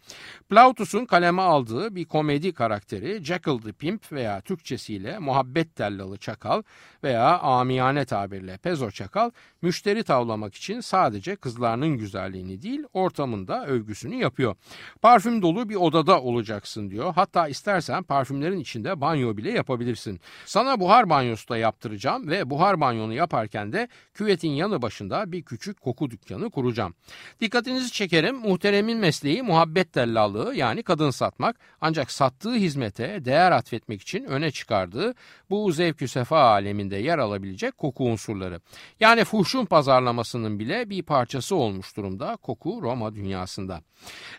Plautus'un 0.49 1.05
kaleme 1.05 1.41
aldığı 1.41 1.95
bir 1.95 2.05
komedi 2.05 2.53
karakteri 2.53 3.23
Jekyll 3.23 3.61
the 3.61 3.71
Pimp 3.71 4.11
veya 4.11 4.41
Türkçesiyle 4.41 5.19
muhabbet 5.19 5.75
tellalı 5.75 6.17
çakal 6.17 6.63
veya 7.03 7.39
amiyane 7.39 8.05
tabirle 8.05 8.57
pezo 8.57 8.91
çakal 8.91 9.31
müşteri 9.61 10.03
tavlamak 10.03 10.55
için 10.55 10.79
sadece 10.79 11.35
kızlarının 11.35 11.97
güzelliğini 11.97 12.61
değil 12.61 12.83
ortamı 12.93 13.28
anlamında 13.29 13.65
övgüsünü 13.65 14.15
yapıyor. 14.15 14.55
Parfüm 15.01 15.41
dolu 15.41 15.69
bir 15.69 15.75
odada 15.75 16.21
olacaksın 16.21 16.89
diyor. 16.89 17.13
Hatta 17.15 17.47
istersen 17.47 18.03
parfümlerin 18.03 18.59
içinde 18.59 19.01
banyo 19.01 19.37
bile 19.37 19.51
yapabilirsin. 19.51 20.19
Sana 20.45 20.79
buhar 20.79 21.09
banyosu 21.09 21.49
da 21.49 21.57
yaptıracağım 21.57 22.27
ve 22.27 22.49
buhar 22.49 22.81
banyonu 22.81 23.13
yaparken 23.13 23.73
de 23.73 23.87
küvetin 24.13 24.49
yanı 24.49 24.81
başında 24.81 25.31
bir 25.31 25.43
küçük 25.43 25.81
koku 25.81 26.11
dükkanı 26.11 26.51
kuracağım. 26.51 26.93
Dikkatinizi 27.39 27.91
çekerim 27.91 28.35
muhteremin 28.35 28.97
mesleği 28.97 29.43
muhabbet 29.43 29.95
dellallığı 29.95 30.55
yani 30.55 30.83
kadın 30.83 31.09
satmak 31.09 31.55
ancak 31.81 32.11
sattığı 32.11 32.53
hizmete 32.53 33.25
değer 33.25 33.51
atfetmek 33.51 34.01
için 34.01 34.23
öne 34.23 34.51
çıkardığı 34.51 35.13
bu 35.49 35.71
zevkü 35.71 36.07
sefa 36.07 36.39
aleminde 36.39 36.95
yer 36.95 37.17
alabilecek 37.17 37.77
koku 37.77 38.03
unsurları. 38.03 38.61
Yani 38.99 39.23
fuhşun 39.23 39.65
pazarlamasının 39.65 40.59
bile 40.59 40.89
bir 40.89 41.03
parçası 41.03 41.55
olmuş 41.55 41.97
durumda 41.97 42.35
koku 42.35 42.79
Roma 42.81 43.15
dünyasında. 43.19 43.81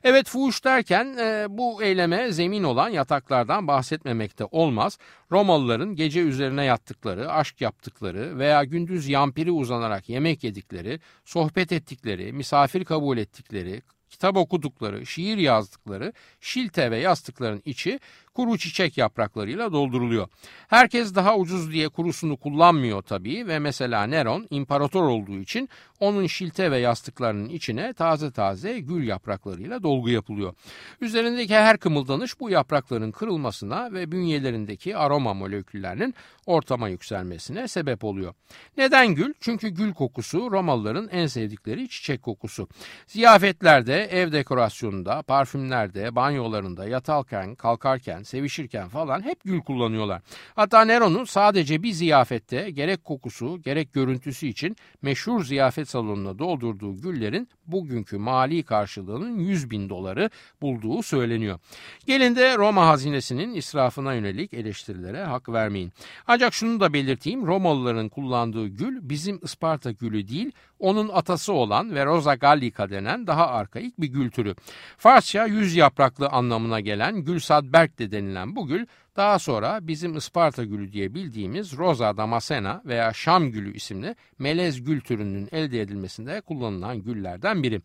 Evet 0.05 0.29
fuhuş 0.29 0.65
derken 0.65 1.17
e, 1.19 1.47
bu 1.49 1.83
eyleme 1.83 2.33
zemin 2.33 2.63
olan 2.63 2.89
yataklardan 2.89 3.67
bahsetmemekte 3.67 4.45
olmaz. 4.45 4.99
Romalıların 5.33 5.97
gece 5.97 6.21
üzerine 6.21 6.65
yattıkları, 6.65 7.33
aşk 7.33 7.61
yaptıkları 7.61 8.39
veya 8.39 8.65
gündüz 8.65 9.09
yampiri 9.09 9.51
uzanarak 9.51 10.09
yemek 10.09 10.45
yedikleri, 10.45 11.01
sohbet 11.25 11.73
ettikleri, 11.73 12.33
misafir 12.33 12.85
kabul 12.85 13.19
ettikleri, 13.19 13.83
kitap 14.21 14.37
okudukları, 14.37 15.07
şiir 15.07 15.39
yazdıkları, 15.39 16.13
şilte 16.41 16.91
ve 16.91 16.99
yastıkların 16.99 17.63
içi 17.65 18.01
kuru 18.35 18.59
çiçek 18.59 18.99
yapraklarıyla 18.99 19.73
dolduruluyor. 19.73 20.29
Herkes 20.69 21.15
daha 21.15 21.37
ucuz 21.37 21.73
diye 21.73 21.89
kurusunu 21.89 22.37
kullanmıyor 22.37 23.03
tabii 23.03 23.47
ve 23.47 23.59
mesela 23.59 24.07
Neron 24.07 24.47
imparator 24.51 25.05
olduğu 25.05 25.39
için 25.39 25.69
onun 26.01 26.27
şilte 26.27 26.71
ve 26.71 26.79
yastıklarının 26.79 27.49
içine 27.49 27.93
taze 27.93 28.31
taze 28.31 28.81
gül 28.81 29.09
yapraklarıyla 29.09 29.83
dolgu 29.83 30.09
yapılıyor. 30.09 30.55
Üzerindeki 31.01 31.55
her 31.55 31.79
kımıldanış 31.79 32.41
bu 32.41 32.51
yaprakların 32.51 33.13
kırılmasına 33.13 33.93
ve 33.93 34.13
bünyelerindeki 34.13 34.97
aroma 34.97 35.35
moleküllerinin 35.35 36.15
ortama 36.47 36.89
yükselmesine 36.89 37.69
sebep 37.69 38.05
oluyor. 38.05 38.35
Neden 38.77 39.15
gül? 39.15 39.35
Çünkü 39.41 39.69
gül 39.69 39.95
kokusu 39.95 40.51
Romalıların 40.51 41.09
en 41.09 41.27
sevdikleri 41.27 41.89
çiçek 41.89 42.23
kokusu. 42.23 42.69
Ziyafetlerde, 43.07 44.09
ev 44.11 44.33
dekorasyonunda, 44.33 45.23
parfümlerde, 45.23 46.15
banyolarında 46.17 46.89
yatarken, 46.89 47.55
kalkarken, 47.55 48.23
sevişirken 48.23 48.89
falan 48.89 49.25
hep 49.25 49.45
gül 49.45 49.61
kullanıyorlar. 49.61 50.23
Hatta 50.55 50.85
Nero'nun 50.85 51.25
sadece 51.25 51.83
bir 51.83 51.93
ziyafette 51.93 52.71
gerek 52.71 53.05
kokusu 53.05 53.63
gerek 53.63 53.93
görüntüsü 53.93 54.47
için 54.47 54.77
meşhur 55.03 55.45
ziyafet 55.45 55.89
salonuna 55.89 56.39
doldurduğu 56.39 56.97
güllerin 56.97 57.49
bugünkü 57.67 58.19
mali 58.19 58.63
karşılığının 58.63 59.39
100 59.39 59.71
bin 59.71 59.89
doları 59.89 60.31
bulduğu 60.63 61.03
söyleniyor. 61.03 61.59
Gelin 62.07 62.37
de 62.37 62.57
Roma 62.57 62.87
hazinesinin 62.87 63.55
israfına 63.55 64.15
yönelik 64.15 64.55
eleştirilere 64.55 65.25
hak 65.25 65.49
vermeyin. 65.49 65.93
Ancak 66.27 66.55
şunu 66.55 66.81
da 66.81 66.93
belirteyim 66.93 67.47
Romalıların 67.47 68.09
kullandığı 68.09 68.67
gül 68.67 68.99
bizim 69.03 69.41
Isparta 69.43 69.91
gülü 69.91 70.29
değil 70.29 70.53
onun 70.79 71.09
atası 71.09 71.53
olan 71.53 71.95
ve 71.95 72.07
Rosa 72.07 72.35
gallica 72.35 72.91
denen 72.91 73.27
daha 73.27 73.47
arkaik 73.49 74.00
bir 74.03 74.07
gül 74.07 74.31
türü. 74.31 74.55
Farsça 74.99 75.47
yüz 75.47 75.77
yapraklı 75.77 76.29
anlamına 76.29 76.81
gelen 76.81 77.25
Gülsadberk 77.25 77.99
de 77.99 78.13
denilen 78.13 78.57
bu 78.57 78.67
gül 78.67 78.87
daha 79.21 79.39
sonra 79.39 79.79
bizim 79.83 80.17
Isparta 80.17 80.65
gülü 80.65 80.93
diye 80.93 81.15
bildiğimiz 81.15 81.79
Rosa 81.79 82.17
damascena 82.17 82.83
veya 82.87 83.13
Şam 83.13 83.51
gülü 83.51 83.75
isimli 83.75 84.15
melez 84.39 84.85
gül 84.85 85.01
türünün 85.01 85.49
elde 85.53 85.81
edilmesinde 85.81 86.41
kullanılan 86.41 87.03
güllerden 87.03 87.63
biri. 87.63 87.81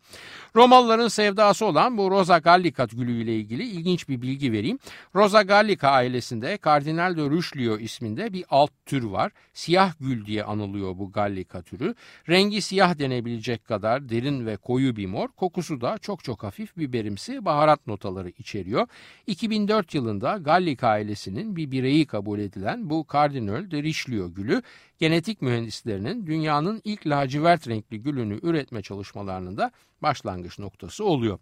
Romalıların 0.56 1.08
sevdası 1.08 1.66
olan 1.66 1.98
bu 1.98 2.10
Rosa 2.10 2.38
gallica 2.38 2.84
gülü 2.84 3.22
ile 3.22 3.36
ilgili 3.36 3.62
ilginç 3.64 4.08
bir 4.08 4.22
bilgi 4.22 4.52
vereyim. 4.52 4.78
Rosa 5.14 5.42
gallica 5.42 5.88
ailesinde 5.88 6.56
Kardinal 6.56 7.16
de 7.16 7.30
Richelieu 7.30 7.78
isminde 7.78 8.32
bir 8.32 8.44
alt 8.50 8.70
tür 8.86 9.02
var. 9.02 9.32
Siyah 9.52 9.92
gül 10.00 10.26
diye 10.26 10.44
anılıyor 10.44 10.98
bu 10.98 11.12
gallica 11.12 11.62
türü. 11.62 11.94
Rengi 12.28 12.62
siyah 12.62 12.98
denebilecek 12.98 13.64
kadar 13.64 14.08
derin 14.08 14.46
ve 14.46 14.56
koyu 14.56 14.96
bir 14.96 15.06
mor. 15.06 15.28
Kokusu 15.28 15.80
da 15.80 15.98
çok 15.98 16.24
çok 16.24 16.42
hafif 16.42 16.76
biberimsi 16.76 17.44
baharat 17.44 17.86
notaları 17.86 18.28
içeriyor. 18.28 18.86
2004 19.26 19.94
yılında 19.94 20.36
Gallica 20.36 20.98
ailesinin 21.26 21.56
bir 21.56 21.70
bireyi 21.70 22.06
kabul 22.06 22.38
edilen 22.38 22.90
bu 22.90 23.04
Kardinal 23.04 23.70
de 23.70 23.82
Richelieu 23.82 24.34
gülü 24.34 24.62
genetik 24.98 25.42
mühendislerinin 25.42 26.26
dünyanın 26.26 26.80
ilk 26.84 27.06
lacivert 27.06 27.68
renkli 27.68 28.02
gülünü 28.02 28.38
üretme 28.42 28.82
çalışmalarının 28.82 29.56
da 29.56 29.70
başlangıç 30.02 30.58
noktası 30.58 31.04
oluyor. 31.04 31.38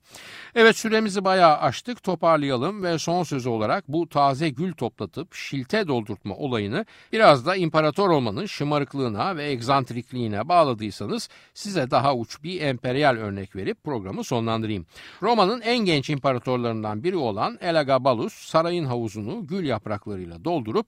Evet 0.54 0.76
süremizi 0.76 1.24
bayağı 1.24 1.58
aştık 1.58 2.02
toparlayalım 2.02 2.82
ve 2.82 2.98
son 2.98 3.22
sözü 3.22 3.48
olarak 3.48 3.88
bu 3.88 4.08
taze 4.08 4.48
gül 4.48 4.72
toplatıp 4.72 5.34
şilte 5.34 5.88
doldurtma 5.88 6.34
olayını 6.34 6.86
biraz 7.12 7.46
da 7.46 7.56
imparator 7.56 8.10
olmanın 8.10 8.46
şımarıklığına 8.46 9.36
ve 9.36 9.44
egzantrikliğine 9.44 10.48
bağladıysanız 10.48 11.28
size 11.54 11.90
daha 11.90 12.14
uç 12.14 12.42
bir 12.42 12.60
emperyal 12.60 13.16
örnek 13.16 13.56
verip 13.56 13.84
programı 13.84 14.24
sonlandırayım. 14.24 14.86
Roma'nın 15.22 15.60
en 15.60 15.78
genç 15.78 16.10
imparatorlarından 16.10 17.04
biri 17.04 17.16
olan 17.16 17.58
Elagabalus 17.60 18.34
sarayın 18.34 18.84
havuzunu 18.84 19.46
gül 19.46 19.64
yapraklarıyla 19.64 20.44
doldurup 20.44 20.86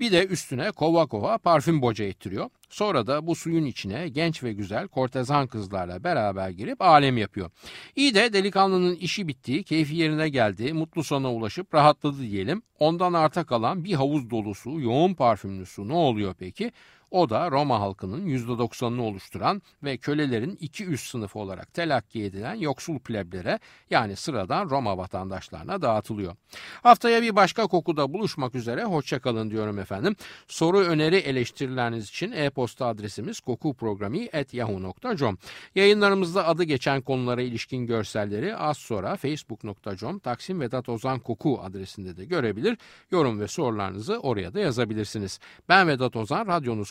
bir 0.00 0.12
de 0.12 0.26
üstüne 0.26 0.70
kova 0.70 1.06
kova 1.06 1.38
parfüm 1.38 1.82
boca 1.82 2.04
ettiriyor. 2.04 2.50
Sonra 2.68 3.06
da 3.06 3.26
bu 3.26 3.34
suyun 3.34 3.64
içine 3.64 4.08
genç 4.08 4.42
ve 4.42 4.52
güzel 4.52 4.88
kortezan 4.88 5.46
kızlarla 5.46 6.04
beraber 6.04 6.50
girip 6.50 6.82
alem 6.82 7.16
yapıyor. 7.16 7.50
İyi 7.96 8.14
de 8.14 8.32
delikanlının 8.32 8.94
işi 8.94 9.28
bittiği, 9.28 9.64
keyfi 9.64 9.96
yerine 9.96 10.28
geldi, 10.28 10.72
mutlu 10.72 11.04
sona 11.04 11.32
ulaşıp 11.32 11.74
rahatladı 11.74 12.20
diyelim. 12.20 12.62
Ondan 12.78 13.12
arta 13.12 13.44
kalan 13.44 13.84
bir 13.84 13.94
havuz 13.94 14.30
dolusu 14.30 14.80
yoğun 14.80 15.14
parfümlü 15.14 15.66
su 15.66 15.88
ne 15.88 15.94
oluyor 15.94 16.34
peki? 16.38 16.72
O 17.10 17.30
da 17.30 17.50
Roma 17.50 17.80
halkının 17.80 18.26
%90'ını 18.26 19.00
oluşturan 19.00 19.62
ve 19.84 19.96
kölelerin 19.96 20.56
iki 20.60 20.86
üst 20.86 21.10
sınıfı 21.10 21.38
olarak 21.38 21.74
telakki 21.74 22.24
edilen 22.24 22.54
yoksul 22.54 22.98
pleblere 22.98 23.58
yani 23.90 24.16
sıradan 24.16 24.70
Roma 24.70 24.98
vatandaşlarına 24.98 25.82
dağıtılıyor. 25.82 26.36
Haftaya 26.82 27.22
bir 27.22 27.36
başka 27.36 27.66
kokuda 27.66 28.12
buluşmak 28.12 28.54
üzere 28.54 28.84
hoşçakalın 28.84 29.50
diyorum 29.50 29.78
efendim. 29.78 30.16
Soru 30.48 30.78
öneri 30.78 31.16
eleştirileriniz 31.16 32.08
için 32.08 32.32
e-posta 32.32 32.86
adresimiz 32.86 33.40
kokuprogrami.yahoo.com 33.40 35.38
Yayınlarımızda 35.74 36.46
adı 36.46 36.64
geçen 36.64 37.00
konulara 37.00 37.42
ilişkin 37.42 37.86
görselleri 37.86 38.56
az 38.56 38.78
sonra 38.78 39.16
facebook.com 39.16 40.18
Taksim 40.18 40.60
Vedat 40.60 40.88
Ozan 40.88 41.18
Koku 41.18 41.60
adresinde 41.62 42.16
de 42.16 42.24
görebilir. 42.24 42.78
Yorum 43.10 43.40
ve 43.40 43.48
sorularınızı 43.48 44.18
oraya 44.18 44.54
da 44.54 44.60
yazabilirsiniz. 44.60 45.40
Ben 45.68 45.88
Vedat 45.88 46.16
Ozan, 46.16 46.46
radyonuz 46.46 46.90